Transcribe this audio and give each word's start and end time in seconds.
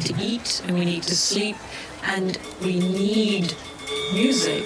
need 0.00 0.06
to 0.06 0.14
eat 0.22 0.62
and 0.66 0.78
we 0.78 0.84
need 0.84 1.02
to 1.02 1.14
sleep 1.14 1.56
and 2.16 2.38
we 2.62 2.78
need 2.78 3.54
music. 4.14 4.64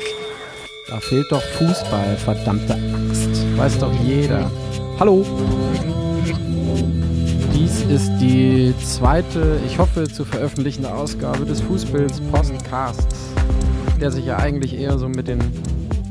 Da 0.89 1.01
fehlt 1.01 1.27
doch 1.31 1.43
Fußball, 1.43 2.17
verdammte 2.17 2.75
Axt. 2.75 3.45
Weiß 3.57 3.79
doch 3.79 3.93
jeder. 4.05 4.51
Hallo. 5.01 5.25
Dies 7.53 7.83
ist 7.89 8.11
die 8.21 8.73
zweite, 8.85 9.59
ich 9.67 9.79
hoffe 9.79 10.05
zu 10.05 10.25
veröffentlichende 10.25 10.93
Ausgabe 10.93 11.45
des 11.45 11.61
Fußbilds 11.63 12.21
Postcasts, 12.33 13.31
der 14.01 14.11
sich 14.11 14.27
ja 14.27 14.37
eigentlich 14.37 14.79
eher 14.79 14.99
so 14.99 15.09
mit, 15.09 15.29
den, 15.29 15.39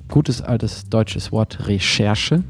gutes 0.08 0.44
altes 0.44 0.88
deutsches 0.88 1.32
Wort 1.32 1.68
Recherche, 1.68 2.44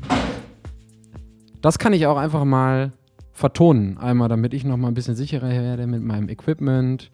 das 1.61 1.79
kann 1.79 1.93
ich 1.93 2.05
auch 2.05 2.17
einfach 2.17 2.43
mal 2.43 2.91
vertonen. 3.39 3.97
Einmal, 3.97 4.27
damit 4.27 4.53
ich 4.53 4.65
noch 4.65 4.77
mal 4.77 4.89
ein 4.89 4.93
bisschen 4.93 5.15
sicherer 5.15 5.49
werde 5.49 5.87
mit 5.87 6.03
meinem 6.03 6.27
Equipment 6.27 7.09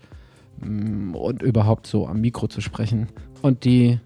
mm, 0.59 1.13
und 1.15 1.41
überhaupt 1.43 1.85
so 1.87 2.07
am 2.07 2.19
Mikro 2.19 2.47
zu 2.47 2.61
sprechen. 2.61 3.07
Und 3.43 3.63
die 3.63 3.99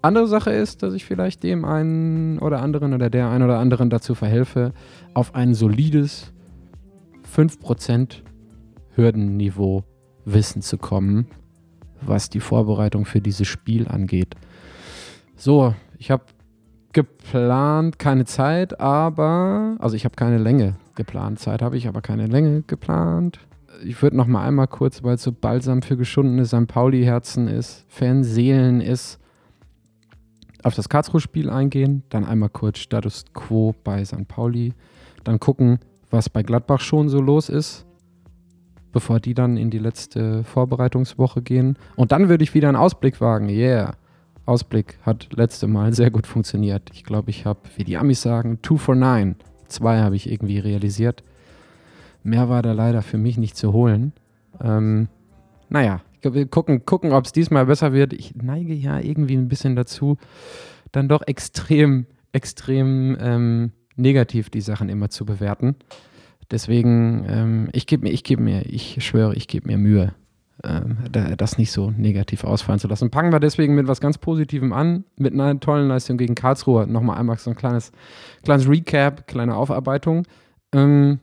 andere 0.00 0.26
Sache 0.26 0.50
ist, 0.50 0.82
dass 0.82 0.94
ich 0.94 1.04
vielleicht 1.04 1.42
dem 1.42 1.66
einen 1.66 2.38
oder 2.38 2.62
anderen 2.62 2.94
oder 2.94 3.10
der 3.10 3.28
einen 3.28 3.44
oder 3.44 3.58
anderen 3.58 3.90
dazu 3.90 4.14
verhelfe, 4.14 4.72
auf 5.12 5.34
ein 5.34 5.52
solides 5.52 6.32
5% 7.36 8.22
Hürdenniveau 8.94 9.84
Wissen 10.24 10.62
zu 10.62 10.78
kommen, 10.78 11.26
was 12.00 12.30
die 12.30 12.40
Vorbereitung 12.40 13.04
für 13.04 13.20
dieses 13.20 13.46
Spiel 13.46 13.88
angeht. 13.88 14.34
So, 15.36 15.74
ich 15.98 16.10
habe 16.10 16.24
geplant, 16.92 17.98
keine 17.98 18.24
Zeit, 18.24 18.80
aber, 18.80 19.76
also 19.78 19.96
ich 19.96 20.06
habe 20.06 20.16
keine 20.16 20.38
Länge 20.38 20.76
geplant. 20.98 21.38
Zeit 21.38 21.62
habe 21.62 21.78
ich, 21.78 21.88
aber 21.88 22.02
keine 22.02 22.26
Länge 22.26 22.62
geplant. 22.66 23.38
Ich 23.82 24.02
würde 24.02 24.16
noch 24.16 24.26
mal 24.26 24.46
einmal 24.46 24.66
kurz, 24.66 25.02
weil 25.02 25.14
es 25.14 25.22
so 25.22 25.32
balsam 25.32 25.80
für 25.80 25.96
geschundene 25.96 26.44
St. 26.44 26.66
Pauli-Herzen 26.66 27.48
ist, 27.48 27.86
Fanseelen 27.88 28.82
ist, 28.82 29.18
auf 30.62 30.74
das 30.74 30.88
Karlsruhe-Spiel 30.88 31.48
eingehen, 31.48 32.02
dann 32.10 32.24
einmal 32.24 32.48
kurz 32.50 32.80
Status 32.80 33.24
Quo 33.32 33.74
bei 33.84 34.04
St. 34.04 34.28
Pauli, 34.28 34.74
dann 35.24 35.40
gucken, 35.40 35.78
was 36.10 36.28
bei 36.28 36.42
Gladbach 36.42 36.80
schon 36.80 37.08
so 37.08 37.20
los 37.20 37.48
ist, 37.48 37.86
bevor 38.92 39.20
die 39.20 39.34
dann 39.34 39.56
in 39.56 39.70
die 39.70 39.78
letzte 39.78 40.42
Vorbereitungswoche 40.44 41.42
gehen. 41.42 41.78
Und 41.96 42.12
dann 42.12 42.28
würde 42.28 42.42
ich 42.42 42.54
wieder 42.54 42.68
einen 42.68 42.76
Ausblick 42.76 43.20
wagen. 43.20 43.48
Yeah. 43.48 43.92
Ausblick 44.46 44.98
hat 45.02 45.28
letzte 45.36 45.66
Mal 45.66 45.92
sehr 45.92 46.10
gut 46.10 46.26
funktioniert. 46.26 46.90
Ich 46.92 47.04
glaube, 47.04 47.30
ich 47.30 47.44
habe, 47.44 47.60
wie 47.76 47.84
die 47.84 47.98
Amis 47.98 48.22
sagen, 48.22 48.60
two 48.62 48.78
for 48.78 48.94
nine. 48.94 49.36
Zwei 49.68 50.00
habe 50.00 50.16
ich 50.16 50.30
irgendwie 50.30 50.58
realisiert. 50.58 51.22
Mehr 52.22 52.48
war 52.48 52.62
da 52.62 52.72
leider 52.72 53.02
für 53.02 53.18
mich 53.18 53.38
nicht 53.38 53.56
zu 53.56 53.72
holen. 53.72 54.12
Ähm, 54.60 55.08
naja, 55.68 56.00
wir 56.22 56.46
gucken, 56.46 56.84
gucken 56.84 57.12
ob 57.12 57.26
es 57.26 57.32
diesmal 57.32 57.66
besser 57.66 57.92
wird. 57.92 58.12
Ich 58.12 58.34
neige 58.34 58.74
ja 58.74 58.98
irgendwie 58.98 59.36
ein 59.36 59.48
bisschen 59.48 59.76
dazu, 59.76 60.18
dann 60.92 61.08
doch 61.08 61.22
extrem, 61.26 62.06
extrem 62.32 63.16
ähm, 63.20 63.72
negativ 63.96 64.50
die 64.50 64.60
Sachen 64.60 64.88
immer 64.88 65.10
zu 65.10 65.24
bewerten. 65.24 65.76
Deswegen, 66.50 67.26
ähm, 67.28 67.68
ich 67.72 67.86
gebe 67.86 68.04
mir, 68.04 68.12
ich 68.12 68.24
gebe 68.24 68.42
mir, 68.42 68.62
ich 68.66 69.04
schwöre, 69.04 69.34
ich 69.34 69.48
gebe 69.48 69.66
mir 69.66 69.78
Mühe 69.78 70.14
das 70.60 71.56
nicht 71.56 71.70
so 71.70 71.92
negativ 71.92 72.42
ausfallen 72.42 72.80
zu 72.80 72.88
lassen. 72.88 73.10
Packen 73.10 73.32
wir 73.32 73.38
deswegen 73.38 73.74
mit 73.74 73.86
was 73.86 74.00
ganz 74.00 74.18
Positivem 74.18 74.72
an, 74.72 75.04
mit 75.16 75.32
einer 75.32 75.60
tollen 75.60 75.88
Leistung 75.88 76.18
gegen 76.18 76.34
Karlsruhe. 76.34 76.86
Nochmal 76.86 77.18
einmal 77.18 77.38
so 77.38 77.50
ein 77.50 77.56
kleines, 77.56 77.92
kleines 78.42 78.68
Recap, 78.68 79.28
kleine 79.28 79.54
Aufarbeitung. 79.54 80.26
Ähm, 80.72 81.20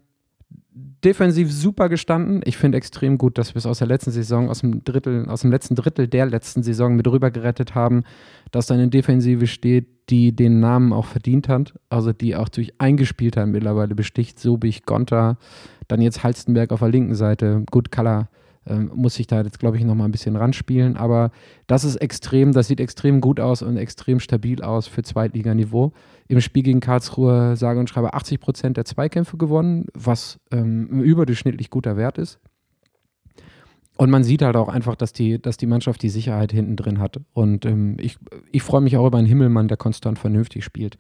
defensiv 1.04 1.52
super 1.52 1.90
gestanden. 1.90 2.42
Ich 2.46 2.58
finde 2.58 2.78
extrem 2.78 3.18
gut, 3.18 3.38
dass 3.38 3.54
wir 3.54 3.60
es 3.60 3.66
aus 3.66 3.80
der 3.80 3.88
letzten 3.88 4.12
Saison, 4.12 4.50
aus 4.50 4.62
dem 4.62 4.84
Drittel, 4.84 5.28
aus 5.28 5.42
dem 5.42 5.52
letzten 5.52 5.76
Drittel 5.76 6.08
der 6.08 6.26
letzten 6.26 6.64
Saison 6.64 6.96
mit 6.96 7.08
rüber 7.08 7.30
gerettet 7.30 7.76
haben, 7.76 8.04
dass 8.52 8.68
da 8.68 8.74
eine 8.74 8.88
Defensive 8.88 9.48
steht, 9.48 9.88
die 10.10 10.36
den 10.36 10.60
Namen 10.60 10.94
auch 10.94 11.06
verdient 11.06 11.50
hat, 11.50 11.74
also 11.90 12.14
die 12.14 12.36
auch 12.36 12.50
durch 12.50 12.74
Eingespieltheit 12.78 13.48
mittlerweile 13.48 13.96
besticht, 13.96 14.40
so 14.40 14.62
wie 14.62 14.68
ich 14.68 14.86
Gonter, 14.86 15.38
dann 15.88 16.02
jetzt 16.02 16.24
Halstenberg 16.24 16.72
auf 16.72 16.80
der 16.80 16.90
linken 16.90 17.16
Seite, 17.16 17.64
gut 17.70 17.92
Color 17.92 18.30
ähm, 18.68 18.92
muss 18.94 19.20
ich 19.20 19.28
da 19.28 19.42
jetzt, 19.42 19.60
glaube 19.60 19.78
ich, 19.78 19.84
noch 19.84 19.96
mal 19.96 20.06
ein 20.06 20.12
bisschen 20.12 20.36
ranspielen. 20.36 20.98
Aber 20.98 21.32
das 21.68 21.84
ist 21.84 21.98
extrem, 21.98 22.52
das 22.52 22.68
sieht 22.68 22.80
extrem 22.80 23.22
gut 23.22 23.40
aus 23.40 23.62
und 23.62 23.78
extrem 23.78 24.20
stabil 24.20 24.62
aus 24.62 24.88
für 24.88 25.04
Zweitliganiveau. 25.04 25.92
Im 26.28 26.42
Spiel 26.42 26.64
gegen 26.64 26.80
Karlsruhe 26.80 27.56
sage 27.56 27.80
und 27.80 27.90
schreibe 27.90 28.14
80 28.14 28.40
Prozent 28.40 28.78
der 28.78 28.86
Zweikämpfe 28.86 29.38
gewonnen, 29.38 29.86
was 29.94 30.40
ähm, 30.52 30.90
ein 30.92 31.02
überdurchschnittlich 31.02 31.70
guter 31.70 31.98
Wert 31.98 32.18
ist. 32.18 32.40
Und 33.98 34.10
man 34.10 34.24
sieht 34.24 34.42
halt 34.42 34.58
auch 34.58 34.68
einfach, 34.68 34.96
dass 34.96 35.14
die, 35.14 35.42
dass 35.42 35.56
die 35.56 35.68
Mannschaft 35.68 36.02
die 36.02 36.10
Sicherheit 36.10 36.52
hinten 36.52 36.76
drin 36.76 37.00
hat. 37.00 37.22
Und 37.34 37.66
ähm, 37.66 37.96
ich, 38.00 38.18
ich 38.52 38.62
freue 38.62 38.82
mich 38.82 38.98
auch 38.98 39.08
über 39.08 39.18
einen 39.18 39.28
Himmelmann, 39.28 39.70
der 39.70 39.78
konstant 39.78 40.20
vernünftig 40.20 40.66
spielt 40.66 40.98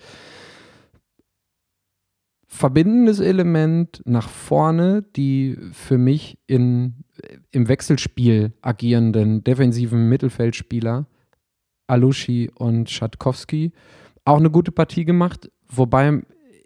verbindendes 2.48 3.20
Element 3.20 4.02
nach 4.06 4.30
vorne, 4.30 5.04
die 5.16 5.58
für 5.72 5.98
mich 5.98 6.38
in, 6.48 7.06
im 7.52 7.68
Wechselspiel 7.68 8.54
agierenden 8.62 9.44
defensiven 9.44 10.10
Mittelfeldspieler 10.10 11.08
Alushi 11.88 12.52
und 12.56 12.90
Schatkowski 12.90 13.72
auch 14.26 14.38
eine 14.38 14.50
gute 14.50 14.72
Partie 14.72 15.06
gemacht, 15.06 15.52
wobei 15.68 16.22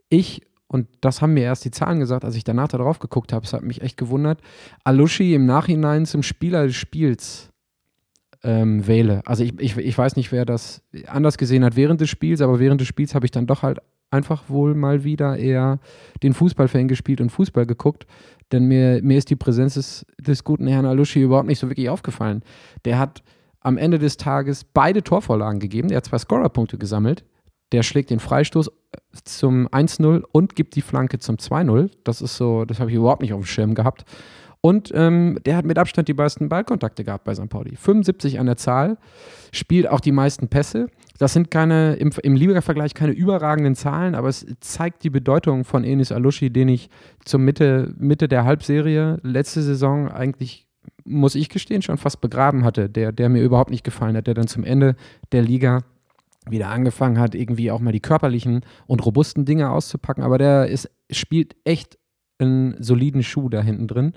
ich 0.09 0.41
und 0.71 0.87
das 1.01 1.21
haben 1.21 1.33
mir 1.33 1.43
erst 1.43 1.65
die 1.65 1.71
Zahlen 1.71 1.99
gesagt, 1.99 2.23
als 2.23 2.35
ich 2.35 2.43
danach 2.43 2.67
darauf 2.67 2.99
geguckt 2.99 3.33
habe, 3.33 3.43
es 3.43 3.53
hat 3.53 3.63
mich 3.63 3.81
echt 3.81 3.97
gewundert, 3.97 4.39
Alushi 4.83 5.33
im 5.33 5.47
Nachhinein 5.47 6.05
zum 6.05 6.21
Spieler 6.21 6.67
des 6.67 6.75
Spiels 6.75 7.51
ähm, 8.43 8.85
wähle. 8.85 9.23
Also 9.25 9.43
ich, 9.43 9.59
ich, 9.59 9.75
ich 9.77 9.97
weiß 9.97 10.15
nicht, 10.15 10.31
wer 10.31 10.45
das 10.45 10.83
anders 11.07 11.39
gesehen 11.39 11.65
hat 11.65 11.75
während 11.75 12.01
des 12.01 12.09
Spiels, 12.09 12.39
aber 12.41 12.59
während 12.59 12.81
des 12.81 12.87
Spiels 12.87 13.15
habe 13.15 13.25
ich 13.25 13.31
dann 13.31 13.47
doch 13.47 13.63
halt 13.63 13.79
einfach 14.11 14.49
wohl 14.49 14.75
mal 14.75 15.03
wieder 15.03 15.37
eher 15.37 15.79
den 16.23 16.33
Fußballfan 16.33 16.87
gespielt 16.87 17.21
und 17.21 17.29
Fußball 17.29 17.65
geguckt. 17.65 18.05
Denn 18.51 18.65
mir, 18.65 19.01
mir 19.03 19.17
ist 19.17 19.29
die 19.29 19.35
Präsenz 19.35 19.75
des, 19.75 20.05
des 20.19 20.43
guten 20.43 20.67
Herrn 20.67 20.85
Alushi 20.85 21.21
überhaupt 21.21 21.47
nicht 21.47 21.59
so 21.59 21.69
wirklich 21.69 21.89
aufgefallen. 21.89 22.41
Der 22.85 22.97
hat 22.97 23.21
am 23.61 23.77
Ende 23.77 23.99
des 23.99 24.17
Tages 24.17 24.63
beide 24.63 25.03
Torvorlagen 25.03 25.59
gegeben. 25.59 25.89
Der 25.89 25.97
hat 25.97 26.05
zwei 26.05 26.17
Scorerpunkte 26.17 26.77
gesammelt. 26.77 27.23
Der 27.71 27.83
schlägt 27.83 28.09
den 28.09 28.19
Freistoß 28.19 28.67
äh, 28.67 28.71
zum 29.23 29.67
1-0 29.67 30.23
und 30.31 30.55
gibt 30.55 30.75
die 30.75 30.81
Flanke 30.81 31.19
zum 31.19 31.35
2-0. 31.35 31.91
Das 32.03 32.21
ist 32.21 32.35
so, 32.37 32.65
das 32.65 32.79
habe 32.79 32.89
ich 32.89 32.95
überhaupt 32.95 33.21
nicht 33.21 33.33
auf 33.33 33.41
dem 33.41 33.45
Schirm 33.45 33.75
gehabt. 33.75 34.05
Und 34.61 34.91
ähm, 34.93 35.39
der 35.45 35.55
hat 35.55 35.65
mit 35.65 35.77
Abstand 35.77 36.07
die 36.07 36.13
meisten 36.13 36.49
Ballkontakte 36.49 37.03
gehabt 37.03 37.23
bei 37.23 37.33
St. 37.33 37.49
Pauli. 37.49 37.75
75 37.75 38.39
an 38.39 38.45
der 38.45 38.57
Zahl, 38.57 38.97
spielt 39.53 39.87
auch 39.87 40.01
die 40.01 40.11
meisten 40.11 40.49
Pässe. 40.49 40.87
Das 41.19 41.33
sind 41.33 41.51
keine, 41.51 41.95
im, 41.95 42.11
im 42.23 42.33
Liga-Vergleich 42.33 42.93
keine 42.93 43.11
überragenden 43.11 43.75
Zahlen, 43.75 44.15
aber 44.15 44.29
es 44.29 44.45
zeigt 44.61 45.03
die 45.03 45.09
Bedeutung 45.09 45.65
von 45.65 45.83
Enis 45.83 46.13
Alushi, 46.13 46.49
den 46.49 46.69
ich 46.69 46.89
zur 47.25 47.41
Mitte, 47.41 47.93
Mitte 47.97 48.29
der 48.29 48.45
Halbserie 48.45 49.19
letzte 49.21 49.61
Saison 49.61 50.07
eigentlich, 50.07 50.65
muss 51.03 51.35
ich 51.35 51.49
gestehen, 51.49 51.81
schon 51.81 51.97
fast 51.97 52.21
begraben 52.21 52.63
hatte, 52.63 52.89
der, 52.89 53.11
der 53.11 53.27
mir 53.27 53.43
überhaupt 53.43 53.69
nicht 53.69 53.83
gefallen 53.83 54.15
hat, 54.15 54.27
der 54.27 54.33
dann 54.33 54.47
zum 54.47 54.63
Ende 54.63 54.95
der 55.33 55.41
Liga 55.41 55.79
wieder 56.49 56.69
angefangen 56.69 57.19
hat, 57.19 57.35
irgendwie 57.35 57.69
auch 57.69 57.81
mal 57.81 57.91
die 57.91 57.99
körperlichen 57.99 58.61
und 58.87 59.05
robusten 59.05 59.43
Dinge 59.43 59.71
auszupacken. 59.71 60.23
Aber 60.23 60.37
der 60.37 60.67
ist, 60.67 60.89
spielt 61.11 61.57
echt 61.65 61.97
einen 62.37 62.81
soliden 62.81 63.23
Schuh 63.23 63.49
da 63.49 63.61
hinten 63.61 63.87
drin. 63.87 64.13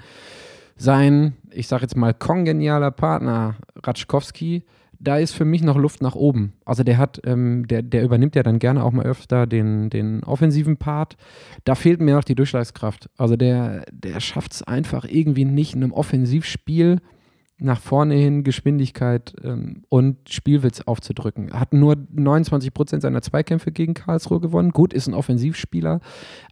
Sein, 0.77 1.37
ich 1.51 1.67
sag 1.67 1.83
jetzt 1.83 1.97
mal, 1.97 2.15
kongenialer 2.15 2.93
Partner 2.93 3.57
Ratschkowski, 3.83 4.63
da 5.03 5.19
ist 5.19 5.33
für 5.33 5.45
mich 5.45 5.63
noch 5.63 5.77
Luft 5.77 6.01
nach 6.01 6.15
oben. 6.15 6.53
Also 6.65 6.85
der 6.85 6.97
hat, 6.97 7.21
ähm, 7.25 7.67
der, 7.67 7.83
der 7.83 8.05
übernimmt 8.05 8.37
ja 8.37 8.43
dann 8.43 8.61
gerne 8.61 8.85
auch 8.85 8.93
mal 8.93 9.05
öfter 9.05 9.47
den, 9.47 9.91
den 9.91 10.23
offensiven 10.23 10.77
Part. 10.77 11.17
Da 11.65 11.75
fehlt 11.75 12.01
mir 12.01 12.15
noch 12.15 12.25
die 12.25 12.37
Durchschlagskraft. 12.37 13.11
Also 13.17 13.37
der, 13.37 13.85
der 13.91 14.21
schafft 14.21 14.53
es 14.53 14.63
einfach 14.63 15.05
irgendwie 15.05 15.45
nicht 15.45 15.75
in 15.75 15.83
einem 15.83 15.93
Offensivspiel 15.93 17.01
nach 17.59 17.81
vorne 17.81 18.15
hin 18.15 18.43
Geschwindigkeit 18.45 19.35
ähm, 19.45 19.85
und 19.89 20.29
Spielwitz 20.29 20.81
aufzudrücken. 20.83 21.53
Hat 21.53 21.73
nur 21.73 21.97
29 22.13 22.75
Prozent 22.75 23.03
seiner 23.03 23.23
Zweikämpfe 23.23 23.71
gegen 23.71 23.95
Karlsruhe 23.95 24.41
gewonnen. 24.41 24.71
Gut, 24.71 24.93
ist 24.93 25.07
ein 25.07 25.15
Offensivspieler. 25.15 26.01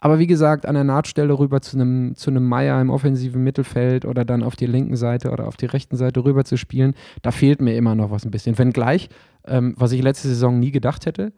Aber 0.01 0.19
wie 0.19 0.27
gesagt, 0.27 0.67
an 0.67 0.75
der 0.75 0.85
Nahtstelle 0.85 1.37
rüber 1.39 1.61
zu 1.61 1.77
einem 1.77 2.15
zu 2.15 2.31
Meier 2.31 2.81
im 2.81 2.91
offensiven 2.91 3.43
Mittelfeld 3.43 4.05
oder 4.05 4.25
dann 4.25 4.43
auf 4.43 4.57
die 4.57 4.67
linken 4.67 4.97
Seite 4.97 5.31
oder 5.31 5.49
auf 5.49 5.57
die 5.57 5.67
rechten 5.67 5.97
Seite 5.97 6.25
rüber 6.25 6.45
zu 6.45 6.57
spielen, 6.57 6.95
da 7.23 7.33
fehlt 7.33 7.61
mir 7.61 7.77
immer 7.77 7.95
noch 7.95 8.11
was 8.11 8.25
ein 8.25 8.31
bisschen. 8.31 8.57
Wenngleich, 8.57 9.09
ähm, 9.47 9.75
was 9.77 9.93
ich 9.93 10.03
letzte 10.03 10.29
Saison 10.29 10.59
nie 10.59 10.71
gedacht 10.71 11.07
hätte, 11.07 11.33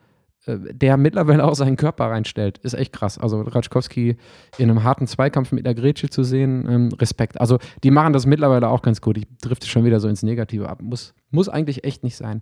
der 0.47 0.97
mittlerweile 0.97 1.45
auch 1.45 1.55
seinen 1.55 1.77
Körper 1.77 2.07
reinstellt, 2.07 2.59
ist 2.59 2.75
echt 2.75 2.93
krass. 2.93 3.17
Also 3.17 3.43
Ratschkowski 3.43 4.17
in 4.59 4.71
einem 4.71 4.83
harten 4.83 5.07
Zweikampf 5.07 5.53
mit 5.53 5.65
der 5.65 5.75
Grätsche 5.75 6.11
zu 6.11 6.25
sehen, 6.25 6.67
ähm, 6.69 6.89
Respekt. 6.99 7.41
Also 7.41 7.59
die 7.85 7.93
machen 7.93 8.13
das 8.13 8.27
mittlerweile 8.27 8.69
auch 8.69 8.83
ganz 8.83 9.01
gut. 9.01 9.19
Ich 9.19 9.27
drifte 9.41 9.69
schon 9.69 9.85
wieder 9.85 10.01
so 10.01 10.09
ins 10.09 10.23
Negative 10.23 10.69
ab. 10.69 10.83
Muss, 10.83 11.15
muss 11.31 11.49
eigentlich 11.49 11.85
echt 11.85 12.03
nicht 12.03 12.17
sein. 12.17 12.41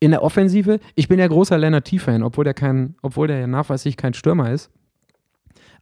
In 0.00 0.12
der 0.12 0.22
Offensive, 0.22 0.80
ich 0.94 1.08
bin 1.08 1.18
ja 1.18 1.28
großer 1.28 1.58
Lennart 1.58 1.84
T-Fan, 1.84 2.22
obwohl 2.22 2.44
der 2.44 2.54
kein, 2.54 2.94
obwohl 3.02 3.28
der 3.28 3.38
ja 3.40 3.46
nachweislich 3.46 3.96
kein 3.96 4.14
Stürmer 4.14 4.50
ist. 4.50 4.70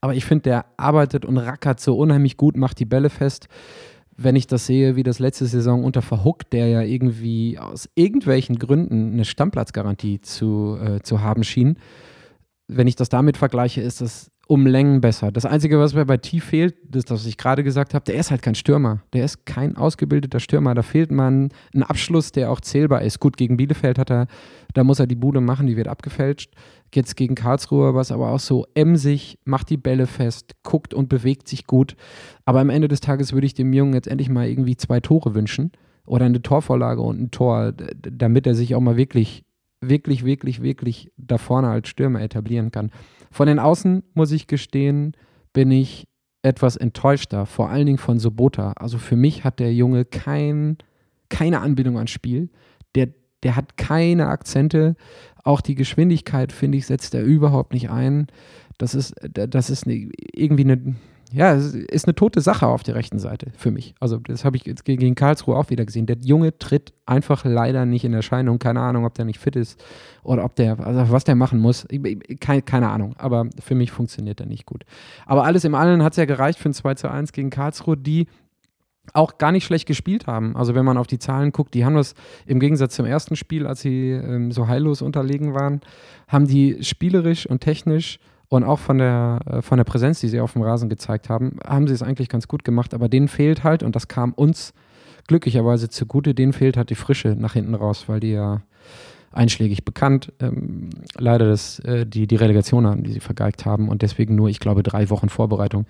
Aber 0.00 0.14
ich 0.14 0.24
finde, 0.24 0.42
der 0.42 0.64
arbeitet 0.76 1.24
und 1.24 1.38
rackert 1.38 1.78
so 1.78 1.96
unheimlich 1.96 2.36
gut, 2.36 2.56
macht 2.56 2.80
die 2.80 2.84
Bälle 2.84 3.10
fest 3.10 3.48
wenn 4.22 4.36
ich 4.36 4.46
das 4.46 4.66
sehe, 4.66 4.96
wie 4.96 5.02
das 5.02 5.18
letzte 5.18 5.46
Saison 5.46 5.82
unter 5.82 6.02
Verhook, 6.02 6.48
der 6.50 6.68
ja 6.68 6.82
irgendwie 6.82 7.58
aus 7.58 7.88
irgendwelchen 7.94 8.58
Gründen 8.58 9.14
eine 9.14 9.24
Stammplatzgarantie 9.24 10.20
zu, 10.20 10.78
äh, 10.78 11.00
zu 11.00 11.22
haben 11.22 11.42
schien, 11.42 11.78
wenn 12.68 12.86
ich 12.86 12.96
das 12.96 13.08
damit 13.08 13.38
vergleiche, 13.38 13.80
ist 13.80 14.02
das 14.02 14.30
um 14.46 14.66
Längen 14.66 15.00
besser. 15.00 15.32
Das 15.32 15.46
Einzige, 15.46 15.78
was 15.78 15.94
mir 15.94 16.04
bei 16.04 16.16
T 16.16 16.40
fehlt, 16.40 16.74
ist 16.94 17.10
das, 17.10 17.20
was 17.20 17.26
ich 17.26 17.36
gerade 17.36 17.62
gesagt 17.62 17.94
habe, 17.94 18.04
der 18.04 18.16
ist 18.16 18.30
halt 18.30 18.42
kein 18.42 18.56
Stürmer. 18.56 19.00
Der 19.12 19.24
ist 19.24 19.46
kein 19.46 19.76
ausgebildeter 19.76 20.40
Stürmer. 20.40 20.74
Da 20.74 20.82
fehlt 20.82 21.12
man 21.12 21.50
ein 21.72 21.82
Abschluss, 21.84 22.32
der 22.32 22.50
auch 22.50 22.60
zählbar 22.60 23.02
ist. 23.02 23.20
Gut, 23.20 23.36
gegen 23.36 23.56
Bielefeld 23.56 23.98
hat 23.98 24.10
er, 24.10 24.26
da 24.74 24.82
muss 24.82 24.98
er 24.98 25.06
die 25.06 25.14
Bude 25.14 25.40
machen, 25.40 25.66
die 25.66 25.76
wird 25.76 25.88
abgefälscht. 25.88 26.52
Jetzt 26.94 27.16
gegen 27.16 27.34
Karlsruhe 27.34 27.94
war 27.94 28.00
es 28.00 28.12
aber 28.12 28.30
auch 28.30 28.40
so 28.40 28.66
emsig, 28.74 29.38
macht 29.44 29.70
die 29.70 29.76
Bälle 29.76 30.06
fest, 30.06 30.54
guckt 30.62 30.92
und 30.92 31.08
bewegt 31.08 31.48
sich 31.48 31.66
gut. 31.66 31.96
Aber 32.44 32.60
am 32.60 32.70
Ende 32.70 32.88
des 32.88 33.00
Tages 33.00 33.32
würde 33.32 33.46
ich 33.46 33.54
dem 33.54 33.72
Jungen 33.72 33.94
jetzt 33.94 34.08
endlich 34.08 34.28
mal 34.28 34.48
irgendwie 34.48 34.76
zwei 34.76 35.00
Tore 35.00 35.34
wünschen 35.34 35.72
oder 36.04 36.26
eine 36.26 36.42
Torvorlage 36.42 37.00
und 37.00 37.20
ein 37.20 37.30
Tor, 37.30 37.72
damit 37.72 38.46
er 38.46 38.54
sich 38.54 38.74
auch 38.74 38.80
mal 38.80 38.96
wirklich, 38.96 39.44
wirklich, 39.80 40.24
wirklich, 40.24 40.62
wirklich 40.62 41.12
da 41.16 41.38
vorne 41.38 41.68
als 41.68 41.88
Stürmer 41.88 42.20
etablieren 42.20 42.72
kann. 42.72 42.90
Von 43.30 43.46
den 43.46 43.58
Außen, 43.58 44.02
muss 44.14 44.32
ich 44.32 44.46
gestehen, 44.46 45.16
bin 45.52 45.70
ich 45.70 46.08
etwas 46.42 46.76
enttäuschter, 46.76 47.46
vor 47.46 47.68
allen 47.68 47.86
Dingen 47.86 47.98
von 47.98 48.18
Sobota. 48.18 48.72
Also 48.72 48.98
für 48.98 49.16
mich 49.16 49.44
hat 49.44 49.58
der 49.58 49.72
Junge 49.74 50.04
kein, 50.04 50.78
keine 51.28 51.60
Anbindung 51.60 51.96
ans 51.96 52.10
Spiel. 52.10 52.50
Der, 52.94 53.08
der 53.42 53.56
hat 53.56 53.76
keine 53.76 54.28
Akzente. 54.28 54.96
Auch 55.44 55.60
die 55.60 55.74
Geschwindigkeit, 55.74 56.52
finde 56.52 56.78
ich, 56.78 56.86
setzt 56.86 57.14
er 57.14 57.22
überhaupt 57.22 57.72
nicht 57.72 57.90
ein. 57.90 58.26
Das 58.78 58.94
ist, 58.94 59.14
das 59.22 59.70
ist 59.70 59.86
eine, 59.86 60.10
irgendwie 60.32 60.64
eine, 60.64 60.96
ja, 61.32 61.52
ist 61.52 62.06
eine 62.06 62.14
tote 62.14 62.40
Sache 62.40 62.66
auf 62.66 62.82
der 62.82 62.94
rechten 62.94 63.18
Seite 63.18 63.52
für 63.56 63.70
mich. 63.70 63.94
Also, 64.00 64.18
das 64.18 64.44
habe 64.44 64.56
ich 64.56 64.64
jetzt 64.66 64.84
gegen 64.84 65.14
Karlsruhe 65.14 65.56
auch 65.56 65.70
wieder 65.70 65.84
gesehen. 65.84 66.06
Der 66.06 66.16
Junge 66.18 66.58
tritt 66.58 66.92
einfach 67.06 67.44
leider 67.44 67.86
nicht 67.86 68.04
in 68.04 68.14
Erscheinung. 68.14 68.58
Keine 68.58 68.80
Ahnung, 68.80 69.04
ob 69.04 69.14
der 69.14 69.26
nicht 69.26 69.38
fit 69.38 69.54
ist 69.54 69.82
oder 70.22 70.44
ob 70.44 70.56
der, 70.56 70.80
also 70.80 71.12
was 71.12 71.24
der 71.24 71.36
machen 71.36 71.60
muss. 71.60 71.86
Keine, 72.40 72.62
keine 72.62 72.88
Ahnung, 72.88 73.14
aber 73.18 73.46
für 73.60 73.74
mich 73.74 73.92
funktioniert 73.92 74.40
er 74.40 74.46
nicht 74.46 74.66
gut. 74.66 74.84
Aber 75.26 75.44
alles 75.44 75.64
im 75.64 75.74
Allen 75.74 76.02
hat 76.02 76.14
es 76.14 76.16
ja 76.16 76.24
gereicht 76.24 76.58
für 76.58 76.70
ein 76.70 76.74
2 76.74 76.94
zu 76.94 77.10
1 77.10 77.32
gegen 77.32 77.50
Karlsruhe, 77.50 77.96
die 77.96 78.26
auch 79.12 79.38
gar 79.38 79.52
nicht 79.52 79.64
schlecht 79.64 79.86
gespielt 79.86 80.26
haben. 80.26 80.56
Also 80.56 80.74
wenn 80.74 80.84
man 80.84 80.96
auf 80.96 81.06
die 81.06 81.18
Zahlen 81.18 81.52
guckt, 81.52 81.74
die 81.74 81.84
haben 81.84 81.94
das 81.94 82.14
im 82.46 82.60
Gegensatz 82.60 82.94
zum 82.94 83.06
ersten 83.06 83.36
Spiel, 83.36 83.66
als 83.66 83.80
sie 83.80 84.10
ähm, 84.10 84.52
so 84.52 84.68
heillos 84.68 85.02
unterlegen 85.02 85.54
waren, 85.54 85.80
haben 86.28 86.46
die 86.46 86.82
spielerisch 86.82 87.46
und 87.46 87.60
technisch 87.60 88.18
und 88.48 88.64
auch 88.64 88.78
von 88.78 88.98
der, 88.98 89.40
äh, 89.46 89.62
von 89.62 89.78
der 89.78 89.84
Präsenz, 89.84 90.20
die 90.20 90.28
sie 90.28 90.40
auf 90.40 90.54
dem 90.54 90.62
Rasen 90.62 90.88
gezeigt 90.88 91.28
haben, 91.28 91.58
haben 91.64 91.86
sie 91.86 91.94
es 91.94 92.02
eigentlich 92.02 92.28
ganz 92.28 92.48
gut 92.48 92.64
gemacht. 92.64 92.94
Aber 92.94 93.08
denen 93.08 93.28
fehlt 93.28 93.64
halt, 93.64 93.82
und 93.82 93.96
das 93.96 94.08
kam 94.08 94.32
uns 94.32 94.72
glücklicherweise 95.26 95.88
zugute, 95.88 96.34
denen 96.34 96.52
fehlt 96.52 96.76
halt 96.76 96.90
die 96.90 96.96
Frische 96.96 97.36
nach 97.38 97.52
hinten 97.52 97.74
raus, 97.74 98.04
weil 98.08 98.20
die 98.20 98.32
ja 98.32 98.62
einschlägig 99.32 99.84
bekannt, 99.84 100.32
ähm, 100.40 100.90
leider 101.16 101.46
das, 101.46 101.78
äh, 101.80 102.04
die, 102.04 102.26
die 102.26 102.36
Relegation 102.36 102.86
haben, 102.86 103.04
die 103.04 103.12
sie 103.12 103.20
vergeigt 103.20 103.64
haben 103.64 103.88
und 103.88 104.02
deswegen 104.02 104.34
nur, 104.34 104.48
ich 104.48 104.60
glaube, 104.60 104.82
drei 104.82 105.08
Wochen 105.10 105.28
Vorbereitung, 105.28 105.86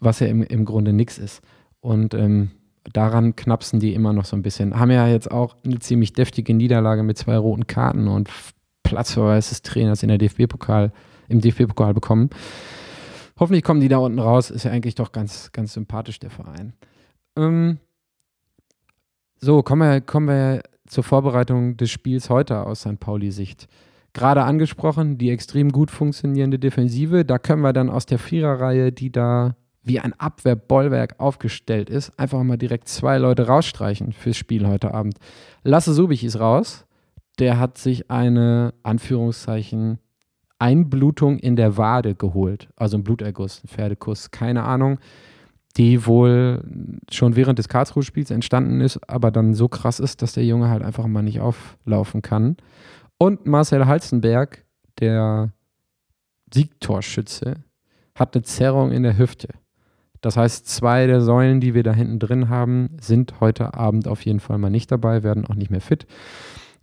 was 0.00 0.18
ja 0.18 0.26
im, 0.26 0.42
im 0.42 0.64
Grunde 0.64 0.92
nichts 0.92 1.18
ist. 1.18 1.42
Und 1.82 2.14
ähm, 2.14 2.52
daran 2.92 3.36
knapsen 3.36 3.80
die 3.80 3.92
immer 3.92 4.12
noch 4.12 4.24
so 4.24 4.36
ein 4.36 4.42
bisschen. 4.42 4.78
Haben 4.78 4.92
ja 4.92 5.08
jetzt 5.08 5.30
auch 5.30 5.56
eine 5.64 5.80
ziemlich 5.80 6.12
deftige 6.12 6.54
Niederlage 6.54 7.02
mit 7.02 7.18
zwei 7.18 7.36
roten 7.36 7.66
Karten 7.66 8.08
und 8.08 8.30
Platzverweis 8.84 9.50
des 9.50 9.62
Trainers 9.62 10.02
in 10.02 10.08
der 10.08 10.18
DFB-Pokal 10.18 10.92
im 11.28 11.40
DFB-Pokal 11.40 11.92
bekommen. 11.92 12.30
Hoffentlich 13.38 13.64
kommen 13.64 13.80
die 13.80 13.88
da 13.88 13.98
unten 13.98 14.20
raus. 14.20 14.50
Ist 14.50 14.64
ja 14.64 14.70
eigentlich 14.70 14.94
doch 14.94 15.12
ganz, 15.12 15.50
ganz 15.52 15.72
sympathisch, 15.72 16.20
der 16.20 16.30
Verein. 16.30 16.74
Ähm, 17.36 17.78
so, 19.40 19.62
kommen 19.62 19.82
wir, 19.82 20.00
kommen 20.00 20.28
wir 20.28 20.62
zur 20.86 21.02
Vorbereitung 21.02 21.76
des 21.76 21.90
Spiels 21.90 22.30
heute 22.30 22.64
aus 22.64 22.82
St. 22.82 23.00
Pauli-Sicht. 23.00 23.66
Gerade 24.12 24.44
angesprochen, 24.44 25.18
die 25.18 25.30
extrem 25.30 25.72
gut 25.72 25.90
funktionierende 25.90 26.58
Defensive. 26.58 27.24
Da 27.24 27.38
können 27.38 27.62
wir 27.62 27.72
dann 27.72 27.90
aus 27.90 28.06
der 28.06 28.18
Viererreihe, 28.18 28.92
die 28.92 29.10
da 29.10 29.56
wie 29.82 30.00
ein 30.00 30.12
Abwehrbollwerk 30.18 31.18
aufgestellt 31.18 31.90
ist, 31.90 32.18
einfach 32.18 32.42
mal 32.42 32.56
direkt 32.56 32.88
zwei 32.88 33.18
Leute 33.18 33.46
rausstreichen 33.46 34.12
fürs 34.12 34.36
Spiel 34.36 34.66
heute 34.66 34.94
Abend. 34.94 35.18
Lasse 35.64 35.92
Subich 35.92 36.24
ist 36.24 36.38
raus. 36.38 36.86
Der 37.38 37.58
hat 37.58 37.78
sich 37.78 38.10
eine, 38.10 38.74
Anführungszeichen, 38.82 39.98
Einblutung 40.58 41.38
in 41.38 41.56
der 41.56 41.76
Wade 41.76 42.14
geholt, 42.14 42.68
also 42.76 42.96
ein 42.96 43.02
Bluterguss, 43.02 43.64
ein 43.64 43.68
Pferdekuss, 43.68 44.30
keine 44.30 44.62
Ahnung, 44.62 45.00
die 45.76 46.06
wohl 46.06 46.62
schon 47.10 47.34
während 47.34 47.58
des 47.58 47.68
Karlsruhe-Spiels 47.68 48.30
entstanden 48.30 48.80
ist, 48.80 49.00
aber 49.08 49.32
dann 49.32 49.54
so 49.54 49.66
krass 49.66 49.98
ist, 49.98 50.22
dass 50.22 50.34
der 50.34 50.44
Junge 50.44 50.68
halt 50.68 50.82
einfach 50.82 51.08
mal 51.08 51.22
nicht 51.22 51.40
auflaufen 51.40 52.22
kann. 52.22 52.58
Und 53.18 53.46
Marcel 53.46 53.86
Halzenberg, 53.86 54.64
der 55.00 55.52
Siegtorschütze, 56.54 57.64
hat 58.14 58.36
eine 58.36 58.42
Zerrung 58.42 58.92
in 58.92 59.02
der 59.02 59.18
Hüfte. 59.18 59.48
Das 60.22 60.36
heißt, 60.36 60.66
zwei 60.68 61.06
der 61.06 61.20
Säulen, 61.20 61.60
die 61.60 61.74
wir 61.74 61.82
da 61.82 61.92
hinten 61.92 62.18
drin 62.18 62.48
haben, 62.48 62.90
sind 63.00 63.40
heute 63.40 63.74
Abend 63.74 64.08
auf 64.08 64.24
jeden 64.24 64.40
Fall 64.40 64.56
mal 64.56 64.70
nicht 64.70 64.90
dabei, 64.90 65.22
werden 65.22 65.44
auch 65.44 65.56
nicht 65.56 65.70
mehr 65.70 65.80
fit. 65.80 66.06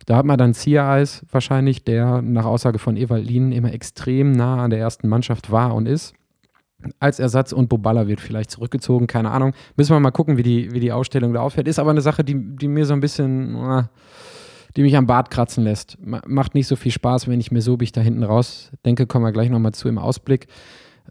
Da 0.06 0.18
hat 0.18 0.26
man 0.26 0.38
dann 0.38 0.54
Ziereis 0.54 1.26
wahrscheinlich, 1.32 1.84
der 1.84 2.22
nach 2.22 2.46
Aussage 2.46 2.80
von 2.80 2.98
Ewald 2.98 3.26
Lien 3.26 3.52
immer 3.52 3.74
extrem 3.74 4.34
nah 4.34 4.64
an 4.64 4.70
der 4.70 4.80
ersten 4.80 5.08
Mannschaft 5.08 5.52
war 5.52 5.74
und 5.74 5.88
ist. 5.88 6.14
Als 7.00 7.20
Ersatz 7.20 7.52
und 7.52 7.70
Boballa 7.70 8.08
wird 8.08 8.22
vielleicht 8.22 8.52
zurückgezogen, 8.52 9.08
keine 9.08 9.32
Ahnung. 9.32 9.54
Müssen 9.76 9.94
wir 9.94 10.00
mal 10.00 10.12
gucken, 10.12 10.38
wie 10.38 10.44
die, 10.44 10.72
wie 10.74 10.80
die 10.80 10.92
Ausstellung 10.92 11.34
da 11.34 11.42
auffällt. 11.42 11.68
Ist 11.68 11.80
aber 11.80 11.92
eine 11.92 12.02
Sache, 12.02 12.24
die, 12.24 12.36
die 12.36 12.68
mir 12.68 12.86
so 12.86 12.94
ein 12.94 13.02
bisschen, 13.02 13.88
die 14.76 14.82
mich 14.82 14.98
am 14.98 15.06
Bart 15.06 15.30
kratzen 15.30 15.64
lässt. 15.64 15.98
Macht 16.02 16.56
nicht 16.56 16.68
so 16.68 16.76
viel 16.76 16.92
Spaß, 16.92 17.28
wenn 17.28 17.40
ich 17.40 17.52
mir 17.52 17.62
so 17.62 17.78
da 17.78 18.02
hinten 18.02 18.24
raus 18.24 18.72
denke, 18.86 19.08
kommen 19.08 19.26
wir 19.26 19.32
gleich 19.32 19.50
nochmal 19.50 19.74
zu 19.74 19.88
im 19.88 19.98
Ausblick. 19.98 20.48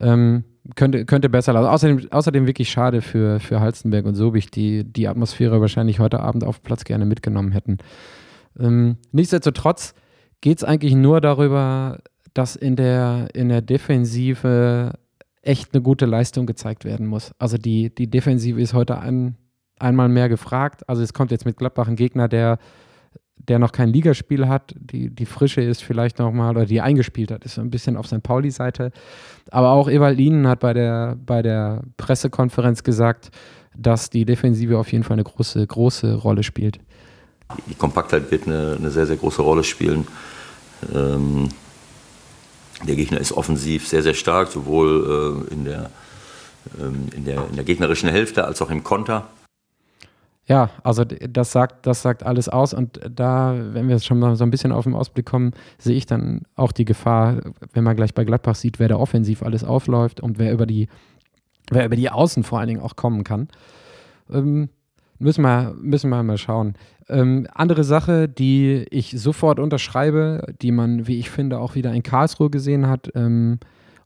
Ähm, 0.00 0.44
könnte, 0.74 1.04
könnte 1.04 1.28
besser 1.28 1.52
laufen. 1.52 1.68
Außerdem, 1.68 2.08
außerdem 2.10 2.46
wirklich 2.46 2.70
schade 2.70 3.02
für, 3.02 3.40
für 3.40 3.60
Halstenberg 3.60 4.04
und 4.06 4.14
Sobich, 4.14 4.50
die 4.50 4.84
die 4.84 5.08
Atmosphäre 5.08 5.60
wahrscheinlich 5.60 5.98
heute 5.98 6.20
Abend 6.20 6.44
auf 6.44 6.62
Platz 6.62 6.84
gerne 6.84 7.04
mitgenommen 7.04 7.52
hätten. 7.52 7.78
Ähm, 8.58 8.96
nichtsdestotrotz 9.12 9.94
geht 10.40 10.58
es 10.58 10.64
eigentlich 10.64 10.94
nur 10.94 11.20
darüber, 11.20 11.98
dass 12.34 12.56
in 12.56 12.76
der, 12.76 13.28
in 13.34 13.48
der 13.48 13.62
Defensive 13.62 14.92
echt 15.42 15.74
eine 15.74 15.82
gute 15.82 16.06
Leistung 16.06 16.46
gezeigt 16.46 16.84
werden 16.84 17.06
muss. 17.06 17.32
Also 17.38 17.56
die, 17.56 17.94
die 17.94 18.08
Defensive 18.08 18.60
ist 18.60 18.74
heute 18.74 18.98
ein, 18.98 19.36
einmal 19.78 20.08
mehr 20.08 20.28
gefragt. 20.28 20.88
Also 20.88 21.02
es 21.02 21.14
kommt 21.14 21.30
jetzt 21.30 21.46
mit 21.46 21.56
Gladbach 21.56 21.88
ein 21.88 21.96
Gegner, 21.96 22.28
der, 22.28 22.58
der 23.48 23.58
noch 23.58 23.72
kein 23.72 23.88
Ligaspiel 23.88 24.48
hat. 24.48 24.74
Die, 24.78 25.10
die 25.10 25.26
Frische 25.26 25.60
ist 25.60 25.82
vielleicht 25.82 26.18
nochmal, 26.18 26.56
oder 26.56 26.66
die 26.66 26.80
eingespielt 26.80 27.30
hat, 27.30 27.44
ist 27.44 27.54
so 27.54 27.60
ein 27.60 27.70
bisschen 27.70 27.96
auf 27.96 28.06
St. 28.06 28.22
Pauli-Seite. 28.22 28.92
Aber 29.50 29.70
auch 29.70 29.88
Ewald 29.88 30.18
Lienen 30.18 30.46
hat 30.46 30.60
bei 30.60 30.74
der, 30.74 31.16
bei 31.24 31.42
der 31.42 31.82
Pressekonferenz 31.96 32.82
gesagt, 32.82 33.30
dass 33.76 34.10
die 34.10 34.24
Defensive 34.24 34.78
auf 34.78 34.92
jeden 34.92 35.04
Fall 35.04 35.14
eine 35.14 35.24
große, 35.24 35.66
große 35.66 36.14
Rolle 36.14 36.42
spielt. 36.42 36.78
Die 37.66 37.74
Kompaktheit 37.74 38.30
wird 38.30 38.46
eine, 38.46 38.76
eine 38.78 38.90
sehr, 38.90 39.06
sehr 39.06 39.16
große 39.16 39.40
Rolle 39.40 39.64
spielen. 39.64 40.06
Ähm, 40.94 41.48
der 42.86 42.96
Gegner 42.96 43.18
ist 43.18 43.32
offensiv 43.32 43.88
sehr, 43.88 44.02
sehr 44.02 44.14
stark, 44.14 44.48
sowohl 44.48 45.46
äh, 45.50 45.54
in, 45.54 45.64
der, 45.64 45.90
ähm, 46.78 47.06
in, 47.16 47.24
der, 47.24 47.46
in 47.48 47.56
der 47.56 47.64
gegnerischen 47.64 48.08
Hälfte 48.08 48.44
als 48.44 48.60
auch 48.60 48.70
im 48.70 48.84
Konter. 48.84 49.28
Ja, 50.48 50.70
also 50.82 51.04
das 51.04 51.52
sagt, 51.52 51.86
das 51.86 52.00
sagt 52.00 52.22
alles 52.22 52.48
aus 52.48 52.72
und 52.72 53.00
da, 53.14 53.54
wenn 53.72 53.86
wir 53.86 53.96
jetzt 53.96 54.06
schon 54.06 54.18
mal 54.18 54.34
so 54.34 54.44
ein 54.44 54.50
bisschen 54.50 54.72
auf 54.72 54.84
den 54.84 54.94
Ausblick 54.94 55.26
kommen, 55.26 55.52
sehe 55.76 55.94
ich 55.94 56.06
dann 56.06 56.42
auch 56.56 56.72
die 56.72 56.86
Gefahr, 56.86 57.42
wenn 57.74 57.84
man 57.84 57.96
gleich 57.96 58.14
bei 58.14 58.24
Gladbach 58.24 58.54
sieht, 58.54 58.78
wer 58.78 58.88
da 58.88 58.96
offensiv 58.96 59.42
alles 59.42 59.62
aufläuft 59.62 60.20
und 60.20 60.38
wer 60.38 60.52
über 60.52 60.64
die, 60.64 60.88
wer 61.70 61.84
über 61.84 61.96
die 61.96 62.10
Außen 62.10 62.44
vor 62.44 62.58
allen 62.58 62.68
Dingen 62.68 62.80
auch 62.80 62.96
kommen 62.96 63.24
kann. 63.24 63.48
Ähm, 64.32 64.70
Müssen 65.20 65.42
wir, 65.42 65.74
müssen 65.80 66.10
wir 66.10 66.22
mal 66.22 66.38
schauen. 66.38 66.74
Ähm, 67.08 67.48
andere 67.52 67.82
Sache, 67.82 68.28
die 68.28 68.86
ich 68.90 69.10
sofort 69.18 69.58
unterschreibe, 69.58 70.54
die 70.62 70.70
man, 70.70 71.08
wie 71.08 71.18
ich 71.18 71.30
finde, 71.30 71.58
auch 71.58 71.74
wieder 71.74 71.92
in 71.92 72.04
Karlsruhe 72.04 72.50
gesehen 72.50 72.86
hat 72.86 73.10
ähm, 73.16 73.58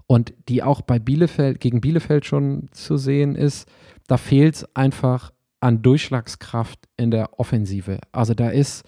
und 0.06 0.32
die 0.48 0.62
auch 0.62 0.80
bei 0.80 0.98
Bielefeld, 0.98 1.60
gegen 1.60 1.82
Bielefeld 1.82 2.24
schon 2.24 2.68
zu 2.72 2.96
sehen 2.96 3.34
ist, 3.34 3.68
da 4.08 4.16
fehlt 4.16 4.54
es 4.54 4.76
einfach 4.76 5.32
an 5.62 5.82
Durchschlagskraft 5.82 6.88
in 6.96 7.10
der 7.10 7.38
Offensive. 7.38 7.98
Also 8.10 8.34
da 8.34 8.48
ist, 8.48 8.84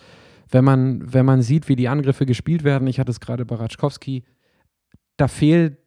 wenn 0.50 0.64
man, 0.64 1.12
wenn 1.12 1.24
man 1.24 1.40
sieht, 1.40 1.68
wie 1.68 1.76
die 1.76 1.88
Angriffe 1.88 2.26
gespielt 2.26 2.64
werden, 2.64 2.88
ich 2.88 2.98
hatte 2.98 3.12
es 3.12 3.20
gerade 3.20 3.44
bei 3.44 3.54
Ratschkowski, 3.56 4.24
da 5.16 5.28
fehlt 5.28 5.78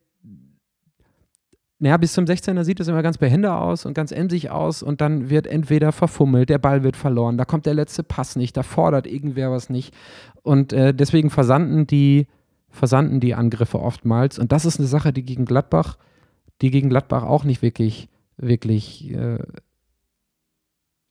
naja, 1.80 1.98
bis 1.98 2.14
zum 2.14 2.26
16er 2.26 2.64
sieht 2.64 2.80
es 2.80 2.88
immer 2.88 3.04
ganz 3.04 3.20
behende 3.20 3.54
aus 3.54 3.86
und 3.86 3.94
ganz 3.94 4.12
emsig 4.12 4.50
aus 4.50 4.82
und 4.82 5.00
dann 5.00 5.30
wird 5.30 5.46
entweder 5.46 5.92
verfummelt, 5.92 6.50
der 6.50 6.58
Ball 6.58 6.82
wird 6.82 6.98
verloren, 6.98 7.38
da 7.38 7.46
kommt 7.46 7.68
der 7.68 7.76
letzte 7.76 8.02
Pass 8.02 8.36
nicht, 8.36 8.58
da 8.58 8.64
fordert 8.64 9.06
irgendwer 9.06 9.52
was 9.52 9.70
nicht. 9.70 9.94
Und 10.42 10.74
äh, 10.74 10.92
deswegen 10.92 11.30
versanden 11.30 11.86
die, 11.86 12.26
versanden 12.70 13.20
die 13.20 13.36
Angriffe 13.36 13.80
oftmals. 13.80 14.40
Und 14.40 14.52
das 14.52 14.66
ist 14.66 14.80
eine 14.80 14.88
Sache, 14.88 15.14
die 15.14 15.24
gegen 15.24 15.46
Gladbach, 15.46 16.00
die 16.62 16.72
gegen 16.72 16.90
Gladbach 16.90 17.24
auch 17.24 17.44
nicht 17.44 17.62
wirklich, 17.62 18.10
wirklich, 18.38 19.12
äh, 19.14 19.38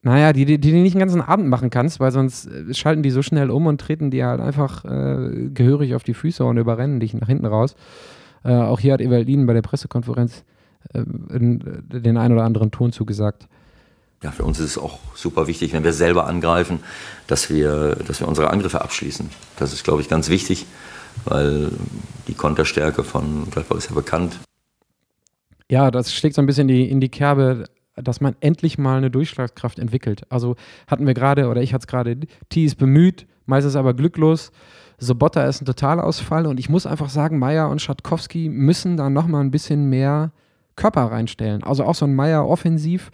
naja, 0.07 0.33
die, 0.33 0.45
die, 0.45 0.61
die 0.61 0.71
du 0.71 0.77
nicht 0.77 0.95
den 0.95 1.01
ganzen 1.01 1.21
Abend 1.21 1.49
machen 1.49 1.69
kannst, 1.69 1.99
weil 1.99 2.13
sonst 2.13 2.47
äh, 2.47 2.73
schalten 2.73 3.03
die 3.03 3.11
so 3.11 3.23
schnell 3.23 3.51
um 3.51 3.67
und 3.67 3.81
treten 3.81 4.13
dir 4.13 4.27
halt 4.29 4.41
einfach 4.41 4.85
äh, 4.85 5.49
gehörig 5.53 5.97
auf 5.97 6.05
die 6.05 6.15
Füße 6.15 6.45
und 6.45 6.59
überrennen 6.59 7.01
dich 7.01 7.13
nach 7.13 7.27
hinten 7.27 7.45
raus. 7.45 7.75
Äh, 8.45 8.53
auch 8.53 8.79
hier 8.79 8.93
hat 8.93 9.01
Evelyn 9.01 9.47
bei 9.47 9.53
der 9.53 9.63
Pressekonferenz 9.63 10.45
äh, 10.95 11.03
den 11.05 12.17
einen 12.19 12.35
oder 12.35 12.45
anderen 12.45 12.71
Ton 12.71 12.93
zugesagt. 12.93 13.49
Ja, 14.23 14.31
für 14.31 14.45
uns 14.45 14.61
ist 14.61 14.71
es 14.71 14.79
auch 14.79 15.01
super 15.17 15.49
wichtig, 15.49 15.73
wenn 15.73 15.83
wir 15.83 15.93
selber 15.93 16.29
angreifen, 16.29 16.79
dass 17.27 17.51
wir, 17.51 17.97
dass 18.07 18.21
wir 18.21 18.29
unsere 18.29 18.51
Angriffe 18.51 18.83
abschließen. 18.83 19.29
Das 19.59 19.73
ist, 19.73 19.83
glaube 19.83 20.03
ich, 20.03 20.09
ganz 20.09 20.29
wichtig, 20.29 20.67
weil 21.25 21.73
die 22.29 22.35
Konterstärke 22.35 23.03
von 23.03 23.51
Gladbach 23.51 23.79
ist 23.79 23.89
ja 23.89 23.95
bekannt. 23.97 24.39
Ja, 25.69 25.91
das 25.91 26.15
schlägt 26.15 26.37
so 26.37 26.43
ein 26.43 26.47
bisschen 26.47 26.69
die, 26.69 26.89
in 26.89 27.01
die 27.01 27.09
Kerbe, 27.09 27.65
dass 27.97 28.21
man 28.21 28.37
endlich 28.41 28.79
mal 28.79 28.99
eine 28.99 29.11
Durchschlagskraft 29.11 29.79
entwickelt. 29.79 30.23
Also 30.31 30.57
hatten 30.87 31.07
wir 31.07 31.15
gerade, 31.15 31.49
oder 31.49 31.62
ich 31.62 31.73
hatte 31.75 31.85
es 31.85 31.87
gerade, 31.87 32.19
T 32.49 32.65
ist 32.65 32.76
bemüht, 32.76 33.26
meistens 33.47 33.76
aber 33.76 33.95
glücklos. 33.95 34.53
Sobotta 34.99 35.45
ist 35.45 35.61
ein 35.61 35.67
Totalausfall 35.67 36.47
und 36.47 36.59
ich 36.59 36.69
muss 36.69 36.87
einfach 36.87 37.11
sagen, 37.11 37.38
Meier 37.38 37.69
und 37.69 37.83
Schatkowski 37.83 38.49
müssen 38.49 38.97
da 38.97 39.11
nochmal 39.11 39.43
ein 39.43 39.50
bisschen 39.50 39.88
mehr 39.91 40.33
Körper 40.75 41.03
reinstellen. 41.03 41.62
Also 41.62 41.85
auch 41.85 41.95
so 41.95 42.07
ein 42.07 42.15
Meier 42.15 42.47
offensiv, 42.47 43.11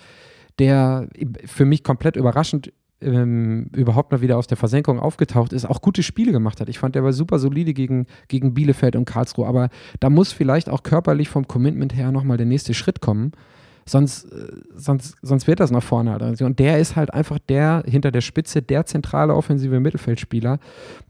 der 0.58 1.08
für 1.46 1.64
mich 1.64 1.82
komplett 1.82 2.16
überraschend 2.16 2.72
ähm, 3.00 3.68
überhaupt 3.74 4.12
mal 4.12 4.20
wieder 4.20 4.38
aus 4.38 4.46
der 4.46 4.56
Versenkung 4.56 5.00
aufgetaucht 5.00 5.52
ist, 5.52 5.64
auch 5.64 5.82
gute 5.82 6.02
Spiele 6.02 6.32
gemacht 6.32 6.60
hat. 6.60 6.68
Ich 6.68 6.78
fand, 6.78 6.94
der 6.94 7.04
war 7.04 7.12
super 7.12 7.38
solide 7.38 7.74
gegen, 7.74 8.06
gegen 8.28 8.54
Bielefeld 8.54 8.96
und 8.96 9.04
Karlsruhe, 9.04 9.46
aber 9.46 9.70
da 10.00 10.08
muss 10.08 10.32
vielleicht 10.32 10.70
auch 10.70 10.82
körperlich 10.82 11.28
vom 11.28 11.48
Commitment 11.48 11.96
her 11.96 12.12
nochmal 12.12 12.36
der 12.36 12.46
nächste 12.46 12.74
Schritt 12.74 13.00
kommen. 13.00 13.32
Sonst, 13.84 14.24
äh, 14.32 14.46
sonst, 14.74 15.16
sonst 15.22 15.46
wird 15.46 15.60
das 15.60 15.70
nach 15.70 15.82
vorne 15.82 16.12
halt. 16.12 16.42
Und 16.42 16.58
der 16.58 16.78
ist 16.78 16.96
halt 16.96 17.12
einfach 17.12 17.38
der 17.38 17.82
hinter 17.86 18.10
der 18.10 18.20
Spitze, 18.20 18.62
der 18.62 18.86
zentrale 18.86 19.34
offensive 19.34 19.80
Mittelfeldspieler. 19.80 20.58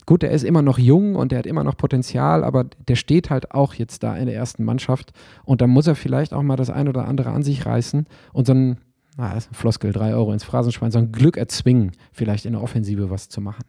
Gut, 0.06 0.22
der 0.22 0.30
ist 0.30 0.42
immer 0.42 0.62
noch 0.62 0.78
jung 0.78 1.16
und 1.16 1.32
der 1.32 1.40
hat 1.40 1.46
immer 1.46 1.64
noch 1.64 1.76
Potenzial, 1.76 2.44
aber 2.44 2.64
der 2.64 2.96
steht 2.96 3.30
halt 3.30 3.52
auch 3.52 3.74
jetzt 3.74 4.02
da 4.02 4.16
in 4.16 4.26
der 4.26 4.34
ersten 4.34 4.64
Mannschaft. 4.64 5.12
Und 5.44 5.60
da 5.60 5.66
muss 5.66 5.86
er 5.86 5.94
vielleicht 5.94 6.32
auch 6.32 6.42
mal 6.42 6.56
das 6.56 6.70
ein 6.70 6.88
oder 6.88 7.06
andere 7.06 7.30
an 7.30 7.42
sich 7.42 7.66
reißen 7.66 8.06
und 8.32 8.46
so 8.46 8.54
ein, 8.54 8.78
na, 9.16 9.34
das 9.34 9.44
ist 9.44 9.52
ein 9.52 9.54
Floskel, 9.54 9.92
drei 9.92 10.14
Euro 10.14 10.32
ins 10.32 10.44
Phrasenschwein, 10.44 10.90
so 10.90 10.98
ein 10.98 11.12
Glück 11.12 11.36
erzwingen, 11.36 11.92
vielleicht 12.12 12.46
in 12.46 12.52
der 12.52 12.62
Offensive 12.62 13.10
was 13.10 13.28
zu 13.28 13.40
machen. 13.40 13.64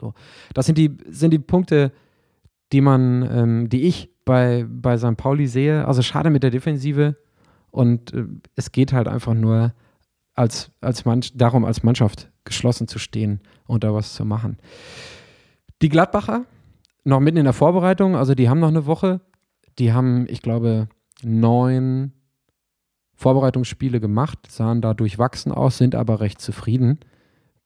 So. 0.00 0.14
Das 0.52 0.66
sind 0.66 0.76
die, 0.76 0.96
sind 1.08 1.30
die 1.32 1.38
Punkte, 1.38 1.92
die 2.72 2.80
man, 2.80 3.28
ähm, 3.30 3.68
die 3.68 3.82
ich 3.82 4.10
bei, 4.24 4.66
bei 4.68 4.98
St. 4.98 5.16
Pauli 5.16 5.46
sehe. 5.46 5.86
Also 5.86 6.02
schade 6.02 6.30
mit 6.30 6.42
der 6.42 6.50
Defensive, 6.50 7.16
und 7.72 8.12
äh, 8.12 8.26
es 8.54 8.70
geht 8.70 8.92
halt 8.92 9.08
einfach 9.08 9.34
nur 9.34 9.74
als, 10.34 10.70
als 10.80 11.04
Mann, 11.04 11.22
darum, 11.34 11.64
als 11.64 11.82
Mannschaft 11.82 12.30
geschlossen 12.44 12.86
zu 12.86 12.98
stehen 12.98 13.40
und 13.66 13.82
da 13.82 13.92
was 13.92 14.14
zu 14.14 14.24
machen. 14.24 14.58
Die 15.82 15.88
Gladbacher, 15.88 16.44
noch 17.04 17.18
mitten 17.18 17.38
in 17.38 17.44
der 17.44 17.52
Vorbereitung, 17.52 18.14
also 18.14 18.34
die 18.34 18.48
haben 18.48 18.60
noch 18.60 18.68
eine 18.68 18.86
Woche. 18.86 19.20
Die 19.78 19.92
haben, 19.92 20.26
ich 20.28 20.42
glaube, 20.42 20.88
neun 21.22 22.12
Vorbereitungsspiele 23.14 24.00
gemacht, 24.00 24.38
sahen 24.50 24.80
da 24.80 24.94
durchwachsen 24.94 25.50
aus, 25.50 25.78
sind 25.78 25.94
aber 25.94 26.20
recht 26.20 26.40
zufrieden. 26.40 27.00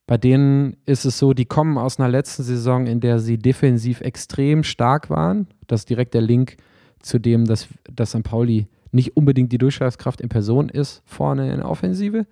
Bei 0.06 0.16
denen 0.16 0.76
ist 0.86 1.04
es 1.04 1.18
so, 1.18 1.34
die 1.34 1.46
kommen 1.46 1.78
aus 1.78 1.98
einer 1.98 2.08
letzten 2.08 2.44
Saison, 2.44 2.86
in 2.86 3.00
der 3.00 3.18
sie 3.18 3.38
defensiv 3.38 4.00
extrem 4.00 4.62
stark 4.62 5.10
waren. 5.10 5.48
Das 5.66 5.80
ist 5.80 5.90
direkt 5.90 6.14
der 6.14 6.20
Link 6.20 6.56
zu 7.00 7.18
dem, 7.18 7.44
dass, 7.44 7.68
dass 7.92 8.10
St. 8.10 8.22
Pauli 8.22 8.68
nicht 8.96 9.16
unbedingt 9.16 9.52
die 9.52 9.58
Durchschlagskraft 9.58 10.20
in 10.20 10.28
Person 10.28 10.68
ist, 10.68 11.02
vorne 11.04 11.50
in 11.52 11.58
der 11.58 11.70
Offensive. 11.70 12.26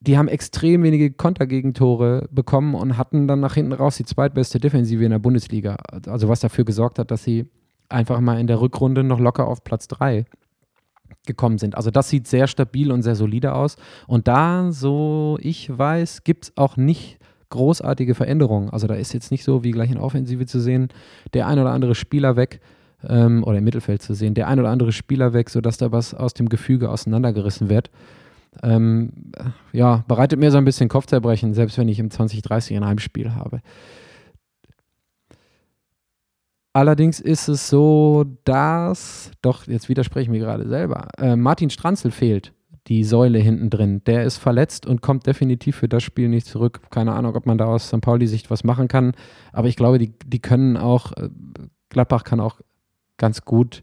Die 0.00 0.18
haben 0.18 0.28
extrem 0.28 0.82
wenige 0.82 1.10
Kontergegentore 1.10 2.28
bekommen 2.30 2.74
und 2.74 2.98
hatten 2.98 3.26
dann 3.26 3.40
nach 3.40 3.54
hinten 3.54 3.72
raus 3.72 3.96
die 3.96 4.04
zweitbeste 4.04 4.60
Defensive 4.60 5.02
in 5.02 5.10
der 5.10 5.18
Bundesliga. 5.18 5.76
Also 6.06 6.28
was 6.28 6.40
dafür 6.40 6.64
gesorgt 6.64 6.98
hat, 6.98 7.10
dass 7.10 7.24
sie 7.24 7.46
einfach 7.88 8.20
mal 8.20 8.38
in 8.38 8.46
der 8.46 8.60
Rückrunde 8.60 9.02
noch 9.02 9.18
locker 9.18 9.48
auf 9.48 9.64
Platz 9.64 9.88
3 9.88 10.26
gekommen 11.26 11.58
sind. 11.58 11.74
Also 11.74 11.90
das 11.90 12.08
sieht 12.08 12.26
sehr 12.26 12.46
stabil 12.46 12.92
und 12.92 13.02
sehr 13.02 13.16
solide 13.16 13.54
aus. 13.54 13.76
Und 14.06 14.28
da, 14.28 14.70
so 14.70 15.38
ich 15.40 15.76
weiß, 15.76 16.22
gibt 16.22 16.44
es 16.44 16.56
auch 16.56 16.76
nicht 16.76 17.18
großartige 17.50 18.14
Veränderungen. 18.14 18.70
Also 18.70 18.86
da 18.86 18.94
ist 18.94 19.14
jetzt 19.14 19.30
nicht 19.30 19.42
so 19.42 19.64
wie 19.64 19.70
gleich 19.70 19.90
in 19.90 19.98
Offensive 19.98 20.46
zu 20.46 20.60
sehen, 20.60 20.88
der 21.34 21.46
ein 21.46 21.58
oder 21.58 21.70
andere 21.70 21.94
Spieler 21.94 22.36
weg 22.36 22.60
ähm, 23.06 23.44
oder 23.44 23.58
im 23.58 23.64
Mittelfeld 23.64 24.02
zu 24.02 24.14
sehen, 24.14 24.34
der 24.34 24.48
ein 24.48 24.58
oder 24.58 24.70
andere 24.70 24.92
Spieler 24.92 25.32
weg, 25.32 25.50
sodass 25.50 25.78
da 25.78 25.92
was 25.92 26.14
aus 26.14 26.34
dem 26.34 26.48
Gefüge 26.48 26.90
auseinandergerissen 26.90 27.68
wird. 27.68 27.90
Ähm, 28.62 29.12
ja, 29.72 30.04
bereitet 30.08 30.38
mir 30.38 30.50
so 30.50 30.58
ein 30.58 30.64
bisschen 30.64 30.88
Kopfzerbrechen, 30.88 31.54
selbst 31.54 31.78
wenn 31.78 31.88
ich 31.88 31.98
im 31.98 32.10
2030 32.10 32.76
ein 32.76 32.86
Heimspiel 32.86 33.34
habe. 33.34 33.60
Allerdings 36.72 37.20
ist 37.20 37.48
es 37.48 37.68
so, 37.68 38.24
dass, 38.44 39.30
doch, 39.42 39.66
jetzt 39.66 39.88
widerspreche 39.88 40.24
ich 40.24 40.28
mir 40.28 40.38
gerade 40.38 40.68
selber, 40.68 41.08
äh, 41.18 41.34
Martin 41.34 41.70
Stranzel 41.70 42.10
fehlt, 42.10 42.52
die 42.86 43.04
Säule 43.04 43.38
hinten 43.38 43.70
drin. 43.70 44.02
Der 44.06 44.24
ist 44.24 44.38
verletzt 44.38 44.86
und 44.86 45.02
kommt 45.02 45.26
definitiv 45.26 45.76
für 45.76 45.88
das 45.88 46.02
Spiel 46.02 46.28
nicht 46.28 46.46
zurück. 46.46 46.80
Keine 46.90 47.14
Ahnung, 47.14 47.34
ob 47.34 47.46
man 47.46 47.58
da 47.58 47.66
aus 47.66 47.88
St. 47.88 48.00
Pauli-Sicht 48.00 48.50
was 48.50 48.64
machen 48.64 48.88
kann, 48.88 49.12
aber 49.52 49.68
ich 49.68 49.76
glaube, 49.76 49.98
die, 49.98 50.12
die 50.24 50.40
können 50.40 50.76
auch, 50.76 51.12
äh, 51.12 51.28
Gladbach 51.90 52.24
kann 52.24 52.40
auch 52.40 52.60
ganz 53.18 53.44
gut 53.44 53.82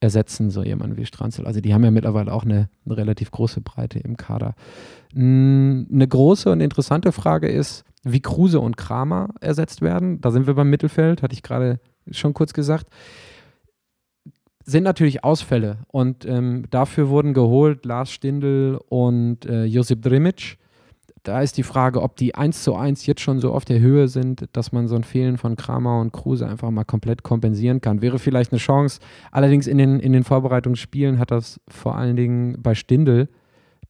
ersetzen, 0.00 0.50
so 0.50 0.62
jemanden 0.62 0.96
wie 0.96 1.06
Stranzel. 1.06 1.46
Also 1.46 1.60
die 1.60 1.74
haben 1.74 1.84
ja 1.84 1.90
mittlerweile 1.90 2.32
auch 2.32 2.44
eine, 2.44 2.68
eine 2.84 2.96
relativ 2.96 3.30
große 3.30 3.60
Breite 3.60 3.98
im 3.98 4.16
Kader. 4.16 4.54
Eine 5.14 6.06
große 6.08 6.50
und 6.50 6.60
interessante 6.60 7.12
Frage 7.12 7.48
ist, 7.48 7.84
wie 8.02 8.20
Kruse 8.20 8.60
und 8.60 8.76
Kramer 8.76 9.30
ersetzt 9.40 9.82
werden. 9.82 10.20
Da 10.20 10.30
sind 10.30 10.46
wir 10.46 10.54
beim 10.54 10.70
Mittelfeld, 10.70 11.22
hatte 11.22 11.34
ich 11.34 11.42
gerade 11.42 11.80
schon 12.10 12.34
kurz 12.34 12.52
gesagt. 12.52 12.88
Sind 14.64 14.84
natürlich 14.84 15.24
Ausfälle 15.24 15.78
und 15.88 16.24
ähm, 16.24 16.64
dafür 16.70 17.08
wurden 17.08 17.34
geholt 17.34 17.84
Lars 17.84 18.10
Stindl 18.10 18.78
und 18.88 19.46
äh, 19.46 19.64
Josip 19.64 20.02
Drimic 20.02 20.58
da 21.26 21.40
ist 21.40 21.56
die 21.56 21.62
Frage, 21.64 22.02
ob 22.02 22.16
die 22.16 22.36
1 22.36 22.62
zu 22.62 22.76
1 22.76 23.04
jetzt 23.06 23.20
schon 23.20 23.40
so 23.40 23.52
auf 23.52 23.64
der 23.64 23.80
Höhe 23.80 24.06
sind, 24.06 24.48
dass 24.52 24.70
man 24.70 24.86
so 24.86 24.94
ein 24.94 25.02
Fehlen 25.02 25.38
von 25.38 25.56
Kramer 25.56 26.00
und 26.00 26.12
Kruse 26.12 26.48
einfach 26.48 26.70
mal 26.70 26.84
komplett 26.84 27.24
kompensieren 27.24 27.80
kann. 27.80 28.00
Wäre 28.00 28.20
vielleicht 28.20 28.52
eine 28.52 28.60
Chance. 28.60 29.00
Allerdings 29.32 29.66
in 29.66 29.78
den, 29.78 29.98
in 29.98 30.12
den 30.12 30.22
Vorbereitungsspielen 30.22 31.18
hat 31.18 31.32
das 31.32 31.60
vor 31.66 31.96
allen 31.96 32.14
Dingen 32.14 32.62
bei 32.62 32.76
Stindel, 32.76 33.28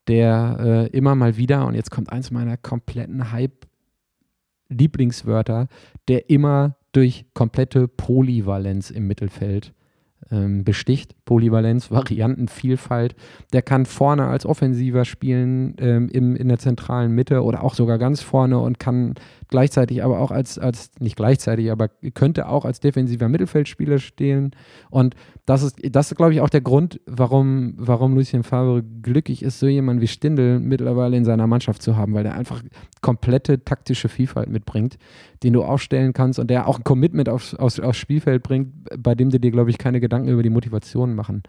der 0.08 0.56
äh, 0.60 0.86
immer 0.96 1.14
mal 1.14 1.36
wieder, 1.36 1.66
und 1.66 1.74
jetzt 1.74 1.90
kommt 1.90 2.10
eins 2.10 2.30
meiner 2.30 2.56
kompletten 2.56 3.32
Hype-Lieblingswörter, 3.32 5.68
der 6.08 6.30
immer 6.30 6.76
durch 6.92 7.26
komplette 7.34 7.86
Polyvalenz 7.86 8.90
im 8.90 9.06
Mittelfeld 9.06 9.74
ähm, 10.30 10.64
besticht. 10.64 11.14
Polyvalenz, 11.24 11.90
Variantenvielfalt. 11.90 13.14
Der 13.52 13.62
kann 13.62 13.86
vorne 13.86 14.26
als 14.26 14.46
Offensiver 14.46 15.04
spielen, 15.04 15.74
ähm, 15.78 16.08
im, 16.08 16.36
in 16.36 16.48
der 16.48 16.58
zentralen 16.58 17.12
Mitte 17.12 17.42
oder 17.42 17.62
auch 17.62 17.74
sogar 17.74 17.98
ganz 17.98 18.22
vorne 18.22 18.58
und 18.58 18.78
kann 18.78 19.14
gleichzeitig 19.48 20.02
aber 20.02 20.18
auch 20.20 20.30
als, 20.30 20.58
als 20.58 20.90
nicht 20.98 21.16
gleichzeitig, 21.16 21.70
aber 21.70 21.88
könnte 22.14 22.48
auch 22.48 22.64
als 22.64 22.80
defensiver 22.80 23.28
Mittelfeldspieler 23.28 23.98
stehen. 23.98 24.50
Und 24.90 25.14
das 25.44 25.62
ist, 25.62 25.78
das 25.90 26.10
ist, 26.10 26.16
glaube 26.16 26.32
ich, 26.32 26.40
auch 26.40 26.48
der 26.48 26.60
Grund, 26.60 27.00
warum, 27.06 27.74
warum 27.76 28.14
Lucien 28.14 28.42
Favre 28.42 28.82
glücklich 28.82 29.42
ist, 29.42 29.60
so 29.60 29.68
jemanden 29.68 30.02
wie 30.02 30.08
Stindl 30.08 30.58
mittlerweile 30.58 31.16
in 31.16 31.24
seiner 31.24 31.46
Mannschaft 31.46 31.82
zu 31.82 31.96
haben, 31.96 32.14
weil 32.14 32.24
der 32.24 32.34
einfach 32.34 32.62
komplette 33.00 33.64
taktische 33.64 34.08
Vielfalt 34.08 34.48
mitbringt, 34.48 34.98
den 35.42 35.52
du 35.52 35.62
aufstellen 35.62 36.12
kannst 36.12 36.40
und 36.40 36.50
der 36.50 36.66
auch 36.66 36.78
ein 36.78 36.84
Commitment 36.84 37.28
aufs, 37.28 37.54
aufs, 37.54 37.78
aufs 37.78 37.98
Spielfeld 37.98 38.42
bringt, 38.42 38.72
bei 38.98 39.14
dem 39.14 39.30
du 39.30 39.38
dir, 39.38 39.52
glaube 39.52 39.70
ich, 39.70 39.78
keine 39.78 40.00
Gedanken 40.06 40.28
über 40.28 40.42
die 40.42 40.50
Motivation 40.50 41.14
machen 41.14 41.42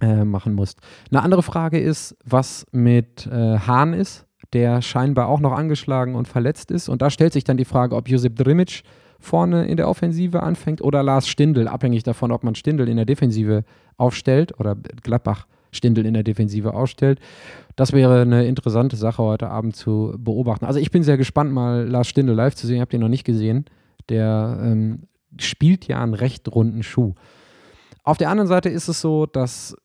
äh, 0.00 0.24
machen 0.24 0.54
musst. 0.54 0.80
Eine 1.10 1.22
andere 1.22 1.42
Frage 1.42 1.78
ist, 1.78 2.16
was 2.24 2.66
mit 2.72 3.26
äh, 3.26 3.58
Hahn 3.58 3.92
ist 3.92 4.26
der 4.52 4.82
scheinbar 4.82 5.28
auch 5.28 5.40
noch 5.40 5.52
angeschlagen 5.52 6.14
und 6.14 6.26
verletzt 6.26 6.70
ist. 6.70 6.88
Und 6.88 7.02
da 7.02 7.10
stellt 7.10 7.32
sich 7.32 7.44
dann 7.44 7.56
die 7.56 7.64
Frage, 7.64 7.94
ob 7.94 8.08
Josip 8.08 8.36
Drimic 8.36 8.82
vorne 9.18 9.66
in 9.66 9.76
der 9.76 9.88
Offensive 9.88 10.42
anfängt 10.42 10.80
oder 10.80 11.02
Lars 11.02 11.28
Stindl, 11.28 11.68
abhängig 11.68 12.02
davon, 12.02 12.32
ob 12.32 12.42
man 12.42 12.54
Stindl 12.54 12.88
in 12.88 12.96
der 12.96 13.04
Defensive 13.04 13.64
aufstellt 13.96 14.58
oder 14.58 14.76
Gladbach 15.02 15.46
Stindl 15.72 16.06
in 16.06 16.14
der 16.14 16.22
Defensive 16.22 16.74
aufstellt. 16.74 17.20
Das 17.76 17.92
wäre 17.92 18.22
eine 18.22 18.46
interessante 18.46 18.96
Sache 18.96 19.22
heute 19.22 19.50
Abend 19.50 19.76
zu 19.76 20.14
beobachten. 20.18 20.64
Also 20.64 20.80
ich 20.80 20.90
bin 20.90 21.02
sehr 21.02 21.16
gespannt, 21.16 21.52
mal 21.52 21.86
Lars 21.86 22.08
Stindl 22.08 22.34
live 22.34 22.54
zu 22.54 22.66
sehen. 22.66 22.76
Ich 22.76 22.80
habe 22.80 22.90
den 22.90 23.00
noch 23.00 23.08
nicht 23.08 23.24
gesehen. 23.24 23.66
Der 24.08 24.58
ähm, 24.62 25.02
spielt 25.38 25.86
ja 25.86 26.02
einen 26.02 26.14
recht 26.14 26.52
runden 26.52 26.82
Schuh. 26.82 27.14
Auf 28.04 28.18
der 28.18 28.30
anderen 28.30 28.48
Seite 28.48 28.68
ist 28.68 28.88
es 28.88 29.00
so, 29.00 29.26
dass 29.26 29.76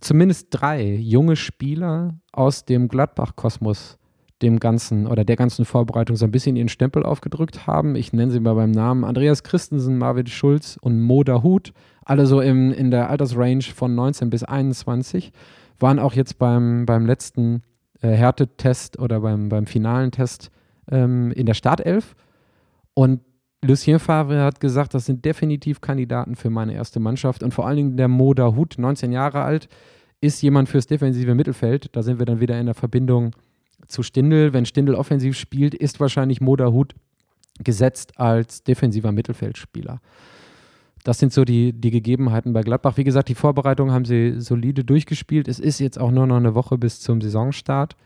zumindest 0.00 0.48
drei 0.50 0.94
junge 0.94 1.36
Spieler 1.36 2.18
aus 2.32 2.64
dem 2.64 2.88
Gladbach-Kosmos 2.88 3.98
dem 4.42 4.60
ganzen 4.60 5.06
oder 5.06 5.24
der 5.24 5.36
ganzen 5.36 5.64
Vorbereitung 5.64 6.16
so 6.16 6.26
ein 6.26 6.30
bisschen 6.30 6.56
ihren 6.56 6.68
Stempel 6.68 7.02
aufgedrückt 7.04 7.66
haben. 7.66 7.96
Ich 7.96 8.12
nenne 8.12 8.30
sie 8.30 8.40
mal 8.40 8.54
beim 8.54 8.70
Namen 8.70 9.04
Andreas 9.04 9.42
Christensen, 9.42 9.96
Marvin 9.96 10.26
Schulz 10.26 10.78
und 10.80 11.00
Moda 11.00 11.42
Hut, 11.42 11.72
alle 12.04 12.26
so 12.26 12.40
im, 12.40 12.70
in 12.72 12.90
der 12.90 13.08
Altersrange 13.08 13.62
von 13.62 13.94
19 13.94 14.28
bis 14.28 14.44
21, 14.44 15.32
waren 15.78 15.98
auch 15.98 16.12
jetzt 16.12 16.38
beim, 16.38 16.84
beim 16.84 17.06
letzten 17.06 17.62
äh, 18.02 18.08
Härtetest 18.08 18.98
oder 18.98 19.20
beim, 19.20 19.48
beim 19.48 19.66
finalen 19.66 20.10
Test 20.10 20.50
ähm, 20.90 21.32
in 21.32 21.46
der 21.46 21.54
Startelf. 21.54 22.14
Und 22.92 23.20
Lucien 23.66 23.98
Favre 23.98 24.42
hat 24.42 24.60
gesagt, 24.60 24.94
das 24.94 25.06
sind 25.06 25.24
definitiv 25.24 25.80
Kandidaten 25.80 26.36
für 26.36 26.50
meine 26.50 26.74
erste 26.74 27.00
Mannschaft. 27.00 27.42
Und 27.42 27.52
vor 27.52 27.66
allen 27.66 27.76
Dingen 27.76 27.96
der 27.96 28.08
Moda 28.08 28.54
Hut, 28.54 28.76
19 28.78 29.12
Jahre 29.12 29.42
alt, 29.42 29.68
ist 30.20 30.42
jemand 30.42 30.68
fürs 30.68 30.86
defensive 30.86 31.34
Mittelfeld. 31.34 31.88
Da 31.92 32.02
sind 32.02 32.18
wir 32.18 32.26
dann 32.26 32.40
wieder 32.40 32.58
in 32.58 32.66
der 32.66 32.74
Verbindung 32.74 33.32
zu 33.86 34.02
Stindl. 34.02 34.52
Wenn 34.52 34.66
Stindl 34.66 34.94
offensiv 34.94 35.36
spielt, 35.36 35.74
ist 35.74 36.00
wahrscheinlich 36.00 36.40
Moda 36.40 36.72
Hut 36.72 36.94
gesetzt 37.62 38.18
als 38.18 38.62
defensiver 38.62 39.12
Mittelfeldspieler. 39.12 40.00
Das 41.04 41.18
sind 41.18 41.32
so 41.32 41.44
die, 41.44 41.72
die 41.72 41.90
Gegebenheiten 41.90 42.52
bei 42.52 42.62
Gladbach. 42.62 42.96
Wie 42.96 43.04
gesagt, 43.04 43.28
die 43.28 43.36
Vorbereitung 43.36 43.92
haben 43.92 44.04
sie 44.04 44.40
solide 44.40 44.84
durchgespielt. 44.84 45.46
Es 45.46 45.60
ist 45.60 45.78
jetzt 45.78 46.00
auch 46.00 46.10
nur 46.10 46.26
noch 46.26 46.36
eine 46.36 46.54
Woche 46.54 46.78
bis 46.78 47.00
zum 47.00 47.20
Saisonstart. 47.20 47.96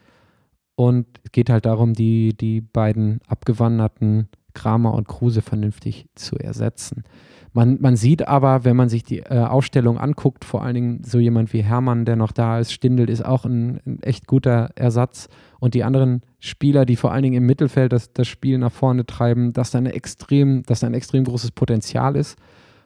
Und 0.74 1.06
es 1.24 1.32
geht 1.32 1.50
halt 1.50 1.66
darum, 1.66 1.94
die, 1.94 2.36
die 2.36 2.60
beiden 2.60 3.20
abgewanderten 3.26 4.28
Kramer 4.54 4.94
und 4.94 5.08
Kruse 5.08 5.42
vernünftig 5.42 6.06
zu 6.14 6.36
ersetzen. 6.36 7.04
Man, 7.52 7.78
man 7.80 7.96
sieht 7.96 8.28
aber, 8.28 8.64
wenn 8.64 8.76
man 8.76 8.88
sich 8.88 9.02
die 9.02 9.18
äh, 9.18 9.44
Aufstellung 9.44 9.98
anguckt, 9.98 10.44
vor 10.44 10.62
allen 10.62 10.74
Dingen 10.74 11.02
so 11.04 11.18
jemand 11.18 11.52
wie 11.52 11.62
Hermann, 11.62 12.04
der 12.04 12.14
noch 12.14 12.30
da 12.30 12.60
ist, 12.60 12.72
Stindel 12.72 13.10
ist 13.10 13.24
auch 13.24 13.44
ein, 13.44 13.80
ein 13.84 14.02
echt 14.02 14.28
guter 14.28 14.70
Ersatz. 14.76 15.28
Und 15.58 15.74
die 15.74 15.82
anderen 15.82 16.22
Spieler, 16.38 16.84
die 16.84 16.94
vor 16.94 17.12
allen 17.12 17.24
Dingen 17.24 17.36
im 17.36 17.46
Mittelfeld 17.46 17.92
das, 17.92 18.12
das 18.12 18.28
Spiel 18.28 18.58
nach 18.58 18.70
vorne 18.70 19.04
treiben, 19.04 19.52
dass 19.52 19.72
da, 19.72 19.78
eine 19.78 19.94
extrem, 19.94 20.62
dass 20.62 20.80
da 20.80 20.86
ein 20.86 20.94
extrem 20.94 21.24
großes 21.24 21.50
Potenzial 21.50 22.14
ist 22.14 22.38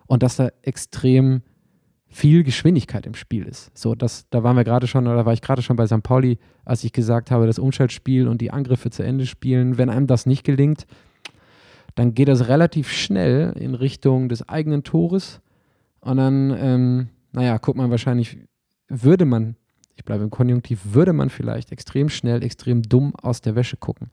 und 0.07 0.23
dass 0.23 0.37
da 0.37 0.49
extrem 0.63 1.43
viel 2.09 2.45
Geschwindigkeit 2.45 3.07
im 3.07 3.15
Spiel 3.15 3.45
ist. 3.45 3.77
So, 3.77 3.95
das, 3.95 4.27
da 4.31 4.45
waren 4.45 4.57
wir 4.57 4.65
gerade 4.65 4.87
schon, 4.87 5.09
oder 5.09 5.27
war 5.27 5.33
ich 5.33 5.43
gerade 5.43 5.63
schon 5.63 5.77
bei 5.77 5.87
St. 5.87 6.03
Pauli, 6.03 6.39
als 6.65 6.85
ich 6.85 6.93
gesagt 6.93 7.31
habe, 7.31 7.47
das 7.47 7.59
Umschaltspiel 7.59 8.29
und 8.29 8.41
die 8.41 8.53
Angriffe 8.53 8.89
zu 8.91 9.03
Ende 9.03 9.27
spielen. 9.27 9.79
Wenn 9.79 9.91
einem 9.91 10.07
das 10.07 10.25
nicht 10.25 10.45
gelingt, 10.45 10.87
dann 11.95 12.15
geht 12.15 12.29
das 12.29 12.49
relativ 12.49 12.91
schnell 12.91 13.53
in 13.59 13.75
Richtung 13.75 14.29
des 14.29 14.49
eigenen 14.49 14.83
Tores. 14.83 15.41
Und 16.01 16.17
dann, 16.17 16.55
ähm, 16.59 17.09
naja, 17.33 17.57
guckt 17.59 17.79
man 17.79 17.91
wahrscheinlich, 17.91 18.39
würde 18.89 19.25
man, 19.25 19.57
ich 19.97 20.05
bleibe 20.05 20.25
im 20.25 20.31
Konjunktiv, 20.31 20.81
würde 20.85 21.13
man 21.13 21.31
vielleicht 21.31 21.73
extrem 21.73 22.09
schnell, 22.09 22.43
extrem 22.43 22.83
dumm 22.83 23.15
aus 23.15 23.41
der 23.41 23.55
Wäsche 23.55 23.77
gucken. 23.77 24.11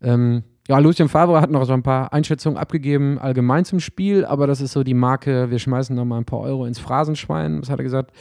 Ähm, 0.00 0.44
ja, 0.68 0.78
Lucien 0.78 1.08
Favre 1.08 1.40
hat 1.40 1.50
noch 1.50 1.64
so 1.66 1.74
ein 1.74 1.82
paar 1.82 2.12
Einschätzungen 2.12 2.56
abgegeben, 2.56 3.18
allgemein 3.18 3.64
zum 3.66 3.80
Spiel, 3.80 4.24
aber 4.24 4.46
das 4.46 4.62
ist 4.62 4.72
so 4.72 4.82
die 4.82 4.94
Marke, 4.94 5.50
wir 5.50 5.58
schmeißen 5.58 5.94
noch 5.94 6.06
mal 6.06 6.18
ein 6.18 6.24
paar 6.24 6.40
Euro 6.40 6.64
ins 6.64 6.78
Phrasenschwein. 6.78 7.60
Was 7.60 7.68
hat 7.68 7.80
er 7.80 7.84
gesagt? 7.84 8.12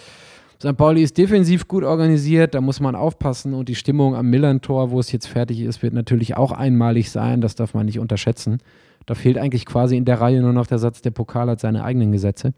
St. 0.60 0.78
Pauli 0.78 1.04
ist 1.04 1.18
defensiv 1.18 1.68
gut 1.68 1.84
organisiert, 1.84 2.54
da 2.54 2.62
muss 2.62 2.80
man 2.80 2.96
aufpassen 2.96 3.54
und 3.54 3.70
die 3.70 3.76
Stimmung 3.76 4.16
am 4.16 4.30
Millern-Tor, 4.30 4.92
wo 4.92 5.00
es 5.00 5.12
jetzt 5.12 5.28
fertig 5.28 5.62
ist, 5.62 5.82
wird 5.84 5.94
natürlich 5.94 6.38
auch 6.38 6.52
einmalig 6.52 7.12
sein, 7.12 7.42
das 7.42 7.56
darf 7.56 7.74
man 7.74 7.86
nicht 7.86 8.00
unterschätzen. 8.00 8.60
Da 9.06 9.16
fehlt 9.16 9.38
eigentlich 9.38 9.66
quasi 9.66 9.98
in 9.98 10.06
der 10.06 10.22
Reihe 10.22 10.42
nur 10.42 10.54
noch 10.54 10.68
der 10.68 10.80
Satz, 10.80 11.02
der 11.02 11.12
Pokal 11.12 11.50
hat 11.50 11.60
seine 11.60 11.84
eigenen 11.84 12.12
Gesetze. 12.12 12.54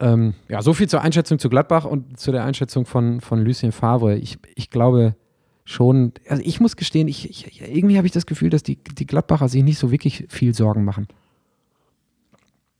Ähm, 0.00 0.34
ja, 0.48 0.62
so 0.62 0.74
viel 0.74 0.88
zur 0.88 1.00
Einschätzung 1.00 1.38
zu 1.38 1.48
Gladbach 1.48 1.84
und 1.84 2.20
zu 2.20 2.30
der 2.30 2.44
Einschätzung 2.44 2.84
von, 2.84 3.20
von 3.20 3.44
Lucien 3.44 3.72
Favre. 3.72 4.16
Ich, 4.16 4.38
ich 4.54 4.70
glaube 4.70 5.16
schon, 5.64 6.12
also 6.28 6.42
ich 6.44 6.60
muss 6.60 6.76
gestehen, 6.76 7.08
ich, 7.08 7.28
ich 7.28 7.60
irgendwie 7.60 7.96
habe 7.96 8.06
ich 8.06 8.12
das 8.12 8.26
Gefühl, 8.26 8.50
dass 8.50 8.62
die, 8.62 8.76
die 8.76 9.06
Gladbacher 9.06 9.48
sich 9.48 9.62
nicht 9.62 9.78
so 9.78 9.90
wirklich 9.90 10.26
viel 10.28 10.54
Sorgen 10.54 10.84
machen. 10.84 11.08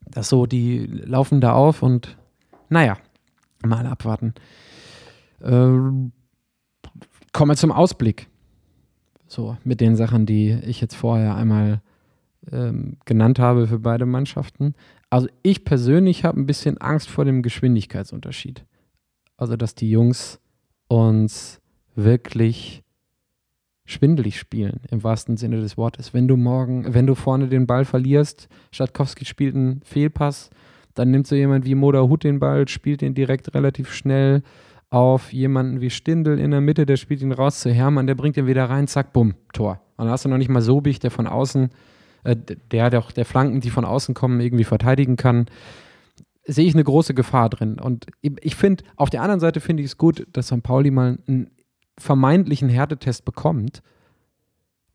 Das 0.07 0.29
so, 0.29 0.47
die 0.47 0.87
laufen 0.87 1.41
da 1.41 1.53
auf 1.53 1.83
und 1.83 2.17
naja, 2.71 2.97
Mal 3.65 3.87
abwarten. 3.87 4.35
Ähm, 5.43 6.13
kommen 7.33 7.51
wir 7.51 7.57
zum 7.57 7.73
Ausblick. 7.73 8.29
So, 9.27 9.57
mit 9.65 9.81
den 9.81 9.97
Sachen, 9.97 10.27
die 10.27 10.53
ich 10.65 10.81
jetzt 10.81 10.95
vorher 10.95 11.35
einmal 11.37 11.83
ähm, 12.51 12.97
genannt 13.05 13.39
habe 13.39 13.67
für 13.67 13.79
beide 13.79 14.07
Mannschaften. 14.07 14.75
Also 15.11 15.29
ich 15.43 15.65
persönlich 15.65 16.25
habe 16.25 16.41
ein 16.41 16.47
bisschen 16.47 16.79
Angst 16.79 17.09
vor 17.11 17.25
dem 17.25 17.43
Geschwindigkeitsunterschied. 17.43 18.65
Also, 19.37 19.57
dass 19.57 19.75
die 19.75 19.91
Jungs 19.91 20.41
uns 20.89 21.61
wirklich 21.95 22.83
schwindelig 23.85 24.39
spielen, 24.39 24.81
im 24.91 25.03
wahrsten 25.03 25.37
Sinne 25.37 25.61
des 25.61 25.77
Wortes. 25.77 26.13
Wenn 26.13 26.29
du 26.29 26.37
morgen, 26.37 26.93
wenn 26.93 27.07
du 27.07 27.15
vorne 27.15 27.49
den 27.49 27.67
Ball 27.67 27.85
verlierst, 27.85 28.49
Statkowski 28.71 29.25
spielt 29.25 29.55
einen 29.55 29.81
Fehlpass, 29.83 30.51
dann 30.95 31.11
nimmt 31.11 31.27
so 31.27 31.35
jemand 31.35 31.65
wie 31.65 31.75
Moda 31.75 32.03
Hut 32.03 32.25
den 32.25 32.41
Ball, 32.41 32.67
spielt 32.69 33.03
ihn 33.03 33.15
direkt 33.15 33.55
relativ 33.55 33.93
schnell 33.93 34.43
auf 34.91 35.33
jemanden 35.33 35.81
wie 35.81 35.91
Stindel 35.91 36.39
in 36.39 36.51
der 36.51 36.61
Mitte, 36.61 36.87
der 36.87 36.97
spielt 36.97 37.21
ihn 37.21 37.33
raus 37.33 37.61
zu 37.61 37.71
Hermann, 37.71 38.07
der 38.07 38.15
bringt 38.15 38.37
ihn 38.37 38.47
wieder 38.47 38.71
rein, 38.71 38.87
zack, 38.87 39.13
bumm, 39.13 39.35
Tor. 39.53 39.81
Und 39.97 40.07
dann 40.07 40.13
hast 40.13 40.25
du 40.25 40.29
noch 40.29 40.39
nicht 40.39 40.49
mal 40.49 40.63
Sobich, 40.63 40.99
der 40.99 41.11
von 41.11 41.27
außen, 41.27 41.71
äh, 42.25 42.37
der, 42.71 42.91
der, 42.91 43.03
der 43.03 43.25
Flanken, 43.25 43.61
die 43.61 43.71
von 43.71 43.85
außen 43.85 44.15
kommen, 44.15 44.41
irgendwie 44.41 44.65
verteidigen 44.65 45.17
kann. 45.17 45.47
Sehe 46.45 46.67
ich 46.67 46.75
eine 46.75 46.85
große 46.85 47.13
Gefahr 47.13 47.51
drin. 47.51 47.79
Und 47.79 48.07
ich 48.23 48.57
finde, 48.57 48.85
auf 48.97 49.11
der 49.11 49.21
anderen 49.23 49.41
Seite 49.41 49.61
finde 49.61 49.83
ich 49.83 49.91
es 49.91 49.99
gut, 49.99 50.27
dass 50.33 50.47
St. 50.47 50.63
Pauli 50.63 50.91
mal 50.91 51.19
einen 51.27 51.51
vermeintlichen 51.99 52.71
Härtetest 52.71 53.25
bekommt 53.27 53.83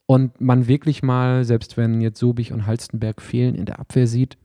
und 0.08 0.41
man 0.41 0.67
wirklich 0.67 1.03
mal, 1.03 1.43
selbst 1.43 1.77
wenn 1.77 2.01
jetzt 2.01 2.19
Sobich 2.19 2.51
und 2.51 2.65
Halstenberg 2.65 3.21
fehlen, 3.21 3.53
in 3.56 3.65
der 3.65 3.79
Abwehr 3.79 4.08
sieht, 4.08 4.38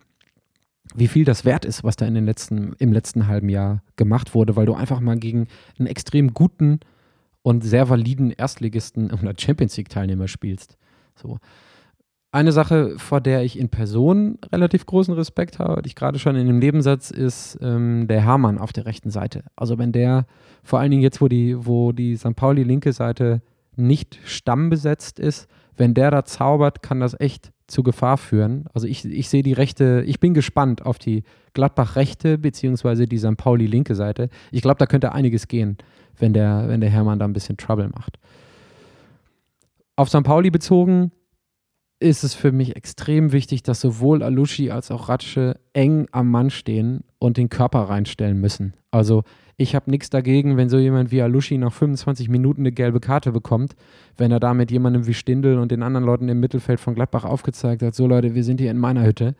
wie 0.94 1.08
viel 1.08 1.24
das 1.24 1.44
wert 1.44 1.64
ist, 1.64 1.84
was 1.84 1.96
da 1.96 2.06
in 2.06 2.14
den 2.14 2.24
letzten, 2.24 2.74
im 2.78 2.92
letzten 2.92 3.26
halben 3.26 3.48
Jahr 3.48 3.82
gemacht 3.96 4.34
wurde, 4.34 4.56
weil 4.56 4.66
du 4.66 4.74
einfach 4.74 5.00
mal 5.00 5.18
gegen 5.18 5.48
einen 5.78 5.86
extrem 5.86 6.34
guten 6.34 6.80
und 7.42 7.62
sehr 7.62 7.88
validen 7.88 8.30
Erstligisten 8.30 9.10
oder 9.22 9.34
Champions 9.38 9.76
League-Teilnehmer 9.76 10.28
spielst. 10.28 10.76
So. 11.14 11.38
Eine 12.30 12.52
Sache, 12.52 12.98
vor 12.98 13.22
der 13.22 13.42
ich 13.42 13.58
in 13.58 13.70
Person 13.70 14.38
relativ 14.52 14.84
großen 14.84 15.14
Respekt 15.14 15.58
habe, 15.58 15.80
die 15.80 15.88
ich 15.88 15.94
gerade 15.94 16.18
schon 16.18 16.36
in 16.36 16.46
dem 16.46 16.58
Nebensatz, 16.58 17.10
ist 17.10 17.58
ähm, 17.62 18.06
der 18.06 18.20
Hermann 18.20 18.58
auf 18.58 18.72
der 18.72 18.84
rechten 18.84 19.10
Seite. 19.10 19.44
Also 19.56 19.78
wenn 19.78 19.92
der, 19.92 20.26
vor 20.62 20.78
allen 20.78 20.90
Dingen 20.90 21.02
jetzt, 21.02 21.22
wo 21.22 21.28
die, 21.28 21.56
wo 21.66 21.92
die 21.92 22.16
St. 22.16 22.36
Pauli 22.36 22.64
linke 22.64 22.92
Seite 22.92 23.40
nicht 23.76 24.18
stammbesetzt 24.24 25.18
ist, 25.18 25.48
wenn 25.78 25.94
der 25.94 26.10
da 26.10 26.24
zaubert, 26.24 26.82
kann 26.82 27.00
das 27.00 27.18
echt 27.18 27.52
zu 27.66 27.82
Gefahr 27.82 28.16
führen. 28.16 28.66
Also 28.74 28.86
ich, 28.86 29.04
ich 29.04 29.28
sehe 29.28 29.42
die 29.42 29.52
rechte, 29.52 30.02
ich 30.06 30.20
bin 30.20 30.34
gespannt 30.34 30.84
auf 30.84 30.98
die 30.98 31.22
Gladbach-rechte 31.54 32.38
beziehungsweise 32.38 33.06
die 33.06 33.18
St. 33.18 33.36
Pauli-linke 33.36 33.94
Seite. 33.94 34.28
Ich 34.50 34.62
glaube, 34.62 34.78
da 34.78 34.86
könnte 34.86 35.12
einiges 35.12 35.48
gehen, 35.48 35.76
wenn 36.18 36.32
der, 36.32 36.64
wenn 36.68 36.80
der 36.80 36.90
Hermann 36.90 37.18
da 37.18 37.26
ein 37.26 37.32
bisschen 37.32 37.56
Trouble 37.56 37.88
macht. 37.88 38.18
Auf 39.96 40.08
St. 40.08 40.22
Pauli 40.22 40.50
bezogen 40.50 41.12
ist 42.00 42.22
es 42.24 42.34
für 42.34 42.52
mich 42.52 42.76
extrem 42.76 43.32
wichtig, 43.32 43.62
dass 43.62 43.80
sowohl 43.80 44.22
Alushi 44.22 44.70
als 44.70 44.90
auch 44.90 45.08
Ratsche 45.08 45.58
eng 45.72 46.06
am 46.12 46.30
Mann 46.30 46.50
stehen 46.50 47.04
und 47.18 47.36
den 47.36 47.48
Körper 47.48 47.80
reinstellen 47.80 48.40
müssen. 48.40 48.74
Also 48.90 49.24
ich 49.60 49.74
habe 49.74 49.90
nichts 49.90 50.08
dagegen, 50.08 50.56
wenn 50.56 50.68
so 50.68 50.78
jemand 50.78 51.10
wie 51.10 51.20
Alushi 51.20 51.58
nach 51.58 51.72
25 51.72 52.28
Minuten 52.28 52.62
eine 52.62 52.70
gelbe 52.70 53.00
Karte 53.00 53.32
bekommt, 53.32 53.74
wenn 54.16 54.30
er 54.30 54.38
damit 54.38 54.70
jemandem 54.70 55.08
wie 55.08 55.14
Stindl 55.14 55.58
und 55.58 55.72
den 55.72 55.82
anderen 55.82 56.06
Leuten 56.06 56.28
im 56.28 56.38
Mittelfeld 56.38 56.78
von 56.78 56.94
Gladbach 56.94 57.24
aufgezeigt 57.24 57.82
hat, 57.82 57.94
so 57.94 58.06
Leute, 58.06 58.36
wir 58.36 58.44
sind 58.44 58.60
hier 58.60 58.70
in 58.70 58.78
meiner 58.78 59.04
Hütte. 59.04 59.34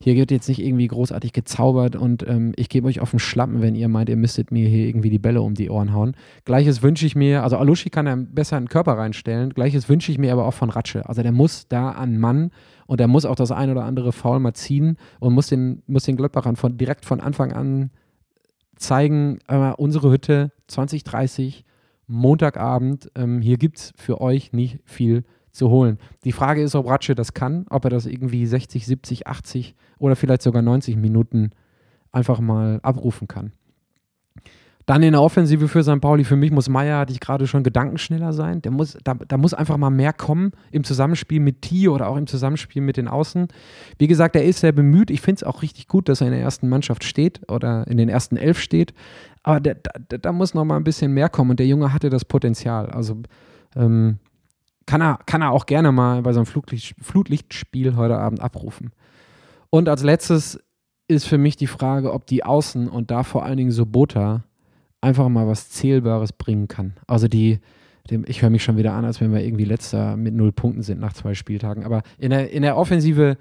Hier 0.00 0.16
wird 0.16 0.32
jetzt 0.32 0.48
nicht 0.48 0.60
irgendwie 0.60 0.88
großartig 0.88 1.32
gezaubert 1.32 1.94
und 1.94 2.26
ähm, 2.28 2.54
ich 2.56 2.68
gebe 2.70 2.88
euch 2.88 2.98
auf 2.98 3.12
den 3.12 3.20
Schlappen, 3.20 3.62
wenn 3.62 3.76
ihr 3.76 3.86
meint, 3.86 4.08
ihr 4.08 4.16
müsstet 4.16 4.50
mir 4.50 4.68
hier 4.68 4.88
irgendwie 4.88 5.10
die 5.10 5.20
Bälle 5.20 5.42
um 5.42 5.54
die 5.54 5.70
Ohren 5.70 5.92
hauen. 5.92 6.16
Gleiches 6.44 6.82
wünsche 6.82 7.06
ich 7.06 7.14
mir, 7.14 7.44
also 7.44 7.56
Alushi 7.56 7.88
kann 7.88 8.08
er 8.08 8.16
besser 8.16 8.56
einen 8.56 8.68
Körper 8.68 8.98
reinstellen, 8.98 9.50
gleiches 9.50 9.88
wünsche 9.88 10.10
ich 10.10 10.18
mir 10.18 10.32
aber 10.32 10.44
auch 10.44 10.54
von 10.54 10.70
Ratsche. 10.70 11.08
Also 11.08 11.22
der 11.22 11.30
muss 11.30 11.68
da 11.68 11.90
an 11.90 12.18
Mann 12.18 12.50
und 12.88 12.98
der 12.98 13.06
muss 13.06 13.24
auch 13.24 13.36
das 13.36 13.52
ein 13.52 13.70
oder 13.70 13.84
andere 13.84 14.10
Foul 14.10 14.40
mal 14.40 14.54
ziehen 14.54 14.96
und 15.20 15.34
muss 15.34 15.46
den, 15.46 15.84
muss 15.86 16.02
den 16.02 16.16
Gladbachern 16.16 16.56
von, 16.56 16.76
direkt 16.76 17.04
von 17.04 17.20
Anfang 17.20 17.52
an 17.52 17.90
zeigen, 18.76 19.38
äh, 19.48 19.72
unsere 19.76 20.10
Hütte 20.10 20.52
2030 20.68 21.64
Montagabend. 22.06 23.10
Ähm, 23.14 23.40
hier 23.40 23.56
gibt 23.56 23.78
es 23.78 23.92
für 23.96 24.20
euch 24.20 24.52
nicht 24.52 24.80
viel 24.84 25.24
zu 25.50 25.70
holen. 25.70 25.98
Die 26.24 26.32
Frage 26.32 26.62
ist, 26.62 26.74
ob 26.74 26.88
Ratsche 26.88 27.14
das 27.14 27.34
kann, 27.34 27.66
ob 27.68 27.84
er 27.84 27.90
das 27.90 28.06
irgendwie 28.06 28.46
60, 28.46 28.86
70, 28.86 29.26
80 29.26 29.74
oder 29.98 30.16
vielleicht 30.16 30.42
sogar 30.42 30.62
90 30.62 30.96
Minuten 30.96 31.50
einfach 32.10 32.40
mal 32.40 32.80
abrufen 32.82 33.28
kann. 33.28 33.52
Dann 34.86 35.02
in 35.02 35.12
der 35.12 35.22
Offensive 35.22 35.68
für 35.68 35.82
St. 35.82 36.00
Pauli, 36.00 36.24
für 36.24 36.36
mich 36.36 36.50
muss 36.50 36.68
Meier, 36.68 36.98
hatte 36.98 37.12
ich 37.12 37.20
gerade 37.20 37.46
schon, 37.46 37.62
gedankenschneller 37.62 38.32
sein. 38.32 38.62
Der 38.62 38.72
muss, 38.72 38.96
da, 39.04 39.14
da 39.14 39.36
muss 39.36 39.54
einfach 39.54 39.76
mal 39.76 39.90
mehr 39.90 40.12
kommen 40.12 40.52
im 40.70 40.82
Zusammenspiel 40.82 41.40
mit 41.40 41.62
Tio 41.62 41.94
oder 41.94 42.08
auch 42.08 42.16
im 42.16 42.26
Zusammenspiel 42.26 42.82
mit 42.82 42.96
den 42.96 43.06
Außen. 43.06 43.48
Wie 43.98 44.08
gesagt, 44.08 44.34
er 44.34 44.44
ist 44.44 44.60
sehr 44.60 44.72
bemüht. 44.72 45.10
Ich 45.10 45.20
finde 45.20 45.36
es 45.36 45.44
auch 45.44 45.62
richtig 45.62 45.86
gut, 45.86 46.08
dass 46.08 46.20
er 46.20 46.28
in 46.28 46.32
der 46.32 46.42
ersten 46.42 46.68
Mannschaft 46.68 47.04
steht 47.04 47.40
oder 47.48 47.86
in 47.86 47.96
den 47.96 48.08
ersten 48.08 48.36
Elf 48.36 48.58
steht. 48.58 48.92
Aber 49.42 49.60
da, 49.60 49.74
da, 50.08 50.18
da 50.18 50.32
muss 50.32 50.54
noch 50.54 50.64
mal 50.64 50.76
ein 50.76 50.84
bisschen 50.84 51.12
mehr 51.12 51.28
kommen 51.28 51.50
und 51.50 51.60
der 51.60 51.66
Junge 51.66 51.92
hatte 51.92 52.10
das 52.10 52.24
Potenzial. 52.24 52.90
Also 52.90 53.18
ähm, 53.76 54.18
kann, 54.86 55.00
er, 55.00 55.20
kann 55.26 55.42
er 55.42 55.52
auch 55.52 55.66
gerne 55.66 55.92
mal 55.92 56.22
bei 56.22 56.32
so 56.32 56.40
einem 56.40 56.46
Flutlicht, 56.46 56.96
Flutlichtspiel 57.00 57.96
heute 57.96 58.18
Abend 58.18 58.40
abrufen. 58.40 58.90
Und 59.70 59.88
als 59.88 60.02
letztes 60.02 60.60
ist 61.08 61.26
für 61.26 61.38
mich 61.38 61.56
die 61.56 61.66
Frage, 61.66 62.12
ob 62.12 62.26
die 62.26 62.44
Außen 62.44 62.88
und 62.88 63.10
da 63.10 63.22
vor 63.22 63.44
allen 63.44 63.56
Dingen 63.56 63.70
Sobota 63.70 64.44
einfach 65.02 65.28
mal 65.28 65.46
was 65.46 65.68
Zählbares 65.70 66.32
bringen 66.32 66.68
kann. 66.68 66.94
Also 67.06 67.28
die, 67.28 67.58
dem, 68.10 68.24
ich 68.26 68.40
höre 68.40 68.50
mich 68.50 68.64
schon 68.64 68.76
wieder 68.76 68.94
an, 68.94 69.04
als 69.04 69.20
wenn 69.20 69.32
wir 69.32 69.44
irgendwie 69.44 69.64
letzter 69.64 70.16
mit 70.16 70.34
null 70.34 70.52
Punkten 70.52 70.82
sind 70.82 71.00
nach 71.00 71.12
zwei 71.12 71.34
Spieltagen. 71.34 71.84
Aber 71.84 72.02
in 72.18 72.30
der, 72.30 72.50
in 72.50 72.62
der 72.62 72.76
Offensive 72.76 73.36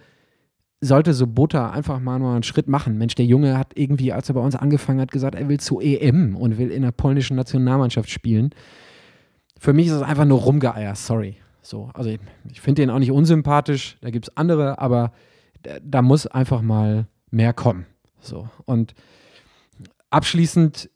sollte 0.81 1.13
Sobota 1.13 1.69
einfach 1.69 1.99
mal 1.99 2.17
nur 2.17 2.33
einen 2.33 2.43
Schritt 2.43 2.67
machen. 2.67 2.97
Mensch, 2.97 3.13
der 3.13 3.25
Junge 3.25 3.57
hat 3.57 3.73
irgendwie, 3.75 4.11
als 4.11 4.29
er 4.29 4.35
bei 4.35 4.41
uns 4.41 4.55
angefangen 4.55 4.99
hat, 4.99 5.11
gesagt, 5.11 5.35
er 5.35 5.47
will 5.47 5.59
zur 5.59 5.81
EM 5.81 6.35
und 6.35 6.57
will 6.57 6.71
in 6.71 6.81
der 6.81 6.91
polnischen 6.91 7.37
Nationalmannschaft 7.37 8.09
spielen. 8.09 8.49
Für 9.59 9.73
mich 9.73 9.87
ist 9.87 9.93
es 9.93 10.01
einfach 10.01 10.25
nur 10.25 10.39
rumgeeier, 10.39 10.95
sorry. 10.95 11.37
So, 11.61 11.91
also 11.93 12.09
ich, 12.09 12.19
ich 12.49 12.61
finde 12.61 12.81
den 12.81 12.89
auch 12.89 12.97
nicht 12.97 13.11
unsympathisch, 13.11 13.97
da 14.01 14.09
gibt 14.09 14.27
es 14.27 14.37
andere, 14.37 14.79
aber 14.79 15.11
da, 15.61 15.73
da 15.83 16.01
muss 16.01 16.25
einfach 16.25 16.63
mal 16.63 17.05
mehr 17.29 17.53
kommen. 17.53 17.85
So. 18.19 18.49
Und 18.65 18.95
abschließend 20.09 20.89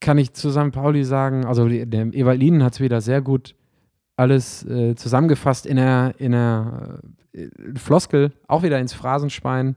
kann 0.00 0.18
ich 0.18 0.32
zu 0.32 0.50
St. 0.50 0.72
Pauli 0.72 1.04
sagen, 1.04 1.44
also 1.44 1.68
der 1.68 2.06
Evalin 2.14 2.62
hat 2.62 2.74
es 2.74 2.80
wieder 2.80 3.00
sehr 3.00 3.20
gut 3.20 3.54
alles 4.16 4.64
äh, 4.66 4.96
zusammengefasst 4.96 5.64
in 5.64 5.76
der, 5.76 6.14
in 6.18 6.32
der 6.32 7.00
äh, 7.32 7.48
Floskel, 7.76 8.32
auch 8.48 8.62
wieder 8.62 8.78
ins 8.80 8.92
Phrasenschwein, 8.92 9.76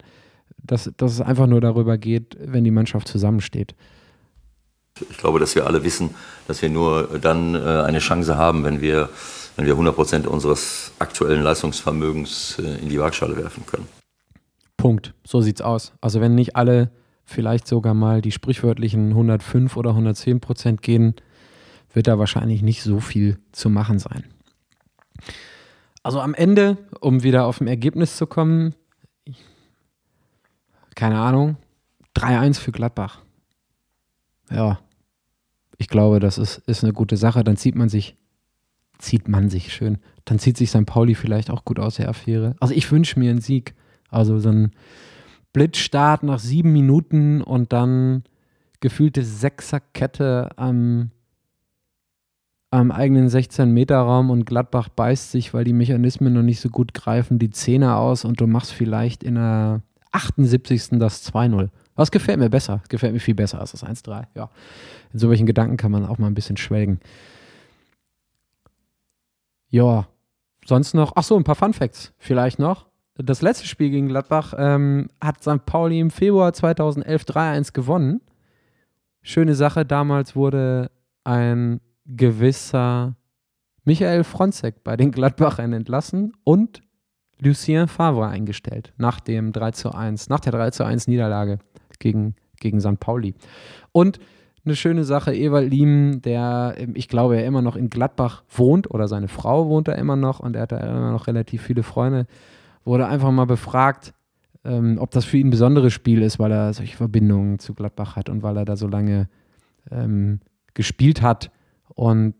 dass, 0.58 0.92
dass 0.98 1.14
es 1.14 1.22
einfach 1.22 1.48
nur 1.48 1.62
darüber 1.62 1.98
geht, 1.98 2.38
wenn 2.40 2.64
die 2.64 2.72
Mannschaft 2.72 3.08
zusammensteht. 3.08 3.76
Ich 5.10 5.18
glaube, 5.18 5.40
dass 5.40 5.56
wir 5.56 5.68
alle 5.68 5.84
wissen, 5.84 6.12
dass 6.48 6.62
wir 6.62 6.70
nur 6.70 7.20
dann 7.20 7.56
äh, 7.56 7.60
eine 7.60 8.00
Chance 8.00 8.36
haben, 8.36 8.64
wenn 8.64 8.82
wir, 8.82 9.10
wenn 9.56 9.66
wir 9.66 9.74
100 9.74 9.96
Prozent 9.96 10.28
unseres 10.28 10.92
aktuellen 11.00 11.44
Leistungsvermögens 11.44 12.60
äh, 12.60 12.82
in 12.82 12.90
die 12.90 13.00
Waagschale 13.00 13.38
werfen 13.38 13.66
können. 13.66 13.88
Punkt. 14.76 15.14
So 15.24 15.42
sieht's 15.42 15.62
aus. 15.62 15.94
Also 16.02 16.20
wenn 16.20 16.34
nicht 16.34 16.56
alle 16.56 16.92
vielleicht 17.32 17.68
sogar 17.68 17.94
mal 17.94 18.22
die 18.22 18.32
sprichwörtlichen 18.32 19.10
105 19.10 19.76
oder 19.78 19.92
110 19.92 20.40
Prozent 20.40 20.82
gehen, 20.82 21.16
wird 21.94 22.08
da 22.08 22.20
wahrscheinlich 22.20 22.62
nicht 22.62 22.84
so 22.84 23.00
viel 23.00 23.40
zu 23.52 23.70
machen 23.70 24.00
sein. 24.00 24.24
Also 26.04 26.20
am 26.20 26.34
Ende, 26.34 26.78
um 27.00 27.24
wieder 27.24 27.46
auf 27.46 27.62
ein 27.62 27.68
Ergebnis 27.68 28.18
zu 28.18 28.26
kommen, 28.26 28.76
keine 30.96 31.20
Ahnung, 31.20 31.58
3-1 32.16 32.60
für 32.60 32.72
Gladbach. 32.72 33.20
Ja, 34.50 34.80
ich 35.78 35.88
glaube, 35.88 36.20
das 36.20 36.38
ist, 36.38 36.58
ist 36.68 36.84
eine 36.84 36.94
gute 36.94 37.18
Sache. 37.18 37.44
Dann 37.44 37.58
zieht 37.58 37.76
man 37.76 37.90
sich, 37.90 38.16
zieht 38.98 39.28
man 39.28 39.50
sich 39.50 39.74
schön. 39.74 39.98
Dann 40.26 40.40
zieht 40.40 40.58
sich 40.58 40.70
St. 40.70 40.86
Pauli 40.86 41.16
vielleicht 41.16 41.50
auch 41.50 41.66
gut 41.66 41.80
aus 41.80 41.96
der 41.96 42.10
Affäre. 42.10 42.56
Also 42.60 42.74
ich 42.74 42.92
wünsche 42.92 43.18
mir 43.18 43.32
einen 43.32 43.42
Sieg. 43.42 43.74
Also 44.10 44.40
so 44.40 44.50
ein 44.50 44.72
Blitzstart 45.54 46.24
nach 46.24 46.40
sieben 46.40 46.72
Minuten 46.72 47.42
und 47.42 47.74
dann 47.74 48.24
gefühlte 48.80 49.24
Sechserkette 49.24 50.50
am, 50.56 51.12
am 52.72 52.92
eigenen 52.92 53.30
16-Meter-Raum 53.30 54.30
und 54.30 54.46
Gladbach 54.46 54.90
beißt 54.90 55.32
sich, 55.32 55.54
weil 55.54 55.64
die 55.64 55.74
Mechanismen 55.74 56.34
noch 56.34 56.42
nicht 56.42 56.62
so 56.62 56.70
gut 56.70 56.94
greifen, 56.94 57.38
die 57.38 57.52
Zähne 57.52 57.96
aus 57.96 58.26
und 58.26 58.40
du 58.42 58.48
machst 58.48 58.74
vielleicht 58.74 59.24
in 59.24 59.36
der 59.36 59.82
78. 60.12 61.00
das 61.00 61.32
2-0. 61.32 61.70
Was 61.96 62.12
gefällt 62.12 62.40
mir 62.40 62.50
besser? 62.50 62.82
Gefällt 62.90 63.14
mir 63.14 63.20
viel 63.20 63.36
besser 63.36 63.60
als 63.60 63.72
das 63.72 63.86
1-3. 63.86 64.26
Ja. 64.36 64.50
In 65.14 65.20
solchen 65.20 65.46
Gedanken 65.46 65.78
kann 65.78 65.92
man 65.92 66.06
auch 66.06 66.18
mal 66.18 66.28
ein 66.28 66.34
bisschen 66.34 66.58
schwelgen. 66.58 67.00
Ja, 69.70 70.08
sonst 70.66 70.94
noch, 70.94 71.14
ach 71.16 71.24
so, 71.24 71.38
ein 71.38 71.44
paar 71.44 71.56
Fun 71.56 71.74
Facts 71.74 72.14
vielleicht 72.18 72.60
noch 72.60 72.91
das 73.16 73.42
letzte 73.42 73.68
Spiel 73.68 73.90
gegen 73.90 74.08
Gladbach 74.08 74.54
ähm, 74.58 75.10
hat 75.20 75.42
St. 75.42 75.66
Pauli 75.66 76.00
im 76.00 76.12
Februar 76.12 76.54
2011 76.54 77.24
3-1 77.24 77.74
gewonnen. 77.74 78.22
Schöne 79.22 79.54
Sache, 79.54 79.86
damals 79.86 80.36
wurde 80.36 80.92
ein 81.24 81.82
gewisser 82.06 83.16
Michael 83.84 84.24
Fronzek 84.24 84.84
bei 84.84 84.96
den 84.98 85.12
Gladbachern 85.12 85.74
entlassen 85.74 86.34
und 86.44 86.82
Lucien 87.40 87.88
Favre 87.88 88.28
eingestellt 88.28 88.94
nach 88.98 89.20
dem 89.20 89.52
3 89.52 89.92
1, 89.92 90.30
nach 90.30 90.40
der 90.40 90.52
3 90.52 90.86
1 90.86 91.08
Niederlage 91.08 91.60
gegen, 92.00 92.36
gegen 92.60 92.80
St. 92.80 93.00
Pauli. 93.00 93.34
Und 93.92 94.20
eine 94.64 94.76
schöne 94.76 95.04
Sache, 95.04 95.34
Ewald 95.34 95.72
Liem, 95.72 96.22
der, 96.22 96.76
ähm, 96.78 96.94
ich 96.96 97.08
glaube, 97.08 97.38
er 97.38 97.46
immer 97.46 97.64
noch 97.64 97.76
in 97.76 97.90
Gladbach 97.90 98.44
wohnt 98.50 98.92
oder 98.92 99.08
seine 99.08 99.28
Frau 99.28 99.68
wohnt 99.68 99.88
da 99.88 99.94
immer 99.94 100.16
noch 100.16 100.40
und 100.40 100.56
er 100.56 100.64
hat 100.64 100.72
da 100.72 100.78
immer 100.78 101.12
noch 101.12 101.26
relativ 101.26 101.64
viele 101.64 101.82
Freunde 101.82 102.28
wurde 102.86 103.08
einfach 103.08 103.32
mal 103.32 103.46
befragt, 103.46 104.14
ähm, 104.64 104.98
ob 105.00 105.12
das 105.12 105.26
für 105.26 105.38
ihn 105.38 105.48
ein 105.48 105.52
besonderes 105.52 105.94
Spiel 105.94 106.22
ist, 106.22 106.40
weil 106.40 106.52
er 106.52 106.74
solche 106.74 106.98
Verbindungen 106.98 107.60
zu 107.60 107.74
Gladbach 107.74 108.16
hat 108.16 108.30
und 108.30 108.44
weil 108.44 108.58
er 108.58 108.66
da 108.66 108.76
so 108.76 108.88
lange 108.88 109.28
ähm, 109.90 110.40
gespielt 110.74 111.22
hat. 111.22 111.52
Und 111.90 112.36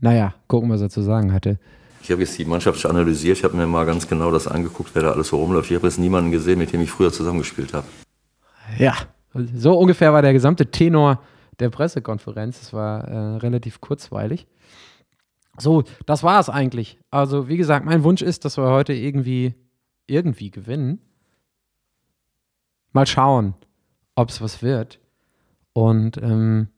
naja, 0.00 0.34
gucken, 0.46 0.70
was 0.70 0.80
er 0.80 0.90
zu 0.90 1.02
sagen 1.02 1.32
hatte. 1.32 1.58
Ich 2.02 2.10
habe 2.10 2.22
jetzt 2.22 2.38
die 2.38 2.44
Mannschaft 2.44 2.84
analysiert, 2.86 3.38
ich 3.38 3.44
habe 3.44 3.56
mir 3.56 3.66
mal 3.66 3.84
ganz 3.84 4.08
genau 4.08 4.30
das 4.30 4.48
angeguckt, 4.48 4.90
wer 4.94 5.02
da 5.02 5.12
alles 5.12 5.28
so 5.28 5.36
rumläuft. 5.36 5.70
Ich 5.70 5.76
habe 5.76 5.86
jetzt 5.86 5.98
niemanden 5.98 6.30
gesehen, 6.30 6.58
mit 6.58 6.72
dem 6.72 6.80
ich 6.80 6.90
früher 6.90 7.12
zusammengespielt 7.12 7.74
habe. 7.74 7.86
Ja, 8.78 8.94
so 9.54 9.74
ungefähr 9.74 10.12
war 10.12 10.22
der 10.22 10.32
gesamte 10.32 10.70
Tenor 10.70 11.20
der 11.58 11.68
Pressekonferenz. 11.68 12.62
Es 12.62 12.72
war 12.72 13.04
äh, 13.06 13.36
relativ 13.36 13.80
kurzweilig. 13.80 14.46
So, 15.60 15.84
das 16.06 16.22
war 16.22 16.40
es 16.40 16.48
eigentlich. 16.48 16.98
Also, 17.10 17.48
wie 17.48 17.56
gesagt, 17.56 17.84
mein 17.84 18.04
Wunsch 18.04 18.22
ist, 18.22 18.44
dass 18.44 18.56
wir 18.56 18.68
heute 18.70 18.92
irgendwie, 18.92 19.54
irgendwie 20.06 20.50
gewinnen. 20.50 21.00
Mal 22.92 23.06
schauen, 23.06 23.54
ob 24.14 24.30
es 24.30 24.40
was 24.40 24.62
wird. 24.62 25.00
Und 25.72 26.16
ähm, 26.18 26.68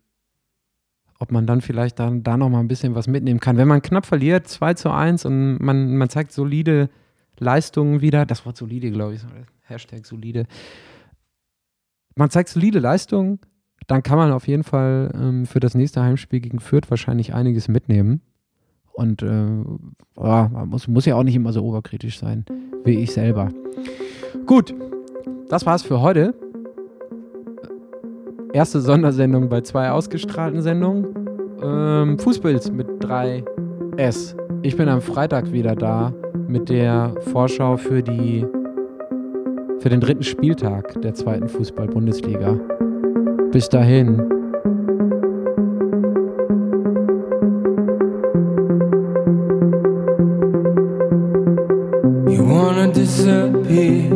ob 1.19 1.31
man 1.31 1.47
dann 1.47 1.61
vielleicht 1.61 2.01
da, 2.01 2.11
da 2.11 2.37
noch 2.37 2.49
mal 2.49 2.59
ein 2.59 2.69
bisschen 2.69 2.95
was 2.97 3.07
mitnehmen 3.07 3.41
kann. 3.41 3.57
Wenn 3.57 3.69
man 3.69 3.81
knapp 3.81 4.07
verliert, 4.07 4.49
2 4.49 4.75
zu 4.75 4.91
1 4.91 5.25
und 5.25 5.59
man, 5.63 5.97
man 5.97 6.11
zeigt 6.11 6.33
solide 6.33 6.91
Leistungen 7.39 8.01
wieder, 8.01 8.27
das 8.27 8.45
Wort 8.45 8.57
solide, 8.57 8.91
glaube 8.91 9.15
ich, 9.15 9.23
Hashtag 9.63 10.05
solide. 10.05 10.47
Man 12.17 12.29
zeigt 12.29 12.49
solide 12.49 12.81
Leistungen, 12.81 13.39
dann 13.87 14.03
kann 14.03 14.19
man 14.19 14.33
auf 14.33 14.49
jeden 14.49 14.65
Fall 14.65 15.13
ähm, 15.15 15.47
für 15.47 15.61
das 15.61 15.75
nächste 15.75 16.03
Heimspiel 16.03 16.41
gegen 16.41 16.61
Fürth 16.61 16.91
wahrscheinlich 16.91 17.35
einiges 17.35 17.69
mitnehmen. 17.69 18.21
Und 18.93 19.23
äh, 19.23 19.27
man 19.27 20.69
muss, 20.69 20.89
muss 20.89 21.07
ja 21.07 21.17
auch 21.17 21.23
nicht 21.23 21.35
immer 21.35 21.53
so 21.53 21.65
oberkritisch 21.65 22.19
sein, 22.19 22.45
wie 22.85 22.99
ich 23.01 23.13
selber. 23.13 23.49
Gut, 24.47 24.75
das 25.49 25.65
war's 25.67 25.83
für 25.83 26.01
heute. 26.01 26.35
Erste 28.53 28.81
Sondersendung 28.81 29.49
bei 29.49 29.63
zwei 29.63 29.91
ausgestrahlten 29.91 30.61
Sendungen. 30.61 31.07
Ähm, 31.63 32.19
Fußbilds 32.19 32.71
mit 32.71 32.87
3S. 33.03 34.37
Ich 34.63 34.77
bin 34.77 34.89
am 34.89 35.01
Freitag 35.01 35.53
wieder 35.53 35.75
da 35.75 36.13
mit 36.49 36.69
der 36.69 37.15
Vorschau 37.33 37.77
für 37.77 38.03
die 38.03 38.45
für 39.81 39.89
den 39.89 40.01
dritten 40.01 40.23
Spieltag 40.23 41.01
der 41.03 41.15
zweiten 41.15 41.49
Fußball-Bundesliga. 41.49 42.59
Bis 43.51 43.69
dahin. 43.69 44.42
Disappear 52.93 54.13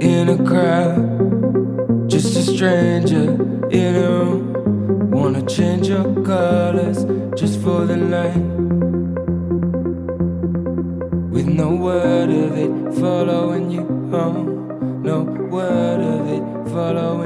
in 0.00 0.28
a 0.28 0.36
crowd. 0.44 2.08
Just 2.08 2.36
a 2.36 2.42
stranger 2.42 3.34
in 3.70 3.96
a 3.96 4.08
room. 4.10 5.10
Wanna 5.10 5.44
change 5.46 5.88
your 5.88 6.04
colors 6.24 7.04
just 7.38 7.60
for 7.60 7.84
the 7.84 7.96
night. 7.96 8.44
With 11.30 11.46
no 11.46 11.70
word 11.74 12.30
of 12.30 12.56
it 12.56 12.94
following 12.94 13.70
you 13.70 13.84
home. 14.10 15.02
No 15.02 15.22
word 15.22 16.00
of 16.00 16.28
it 16.36 16.44
following 16.72 17.25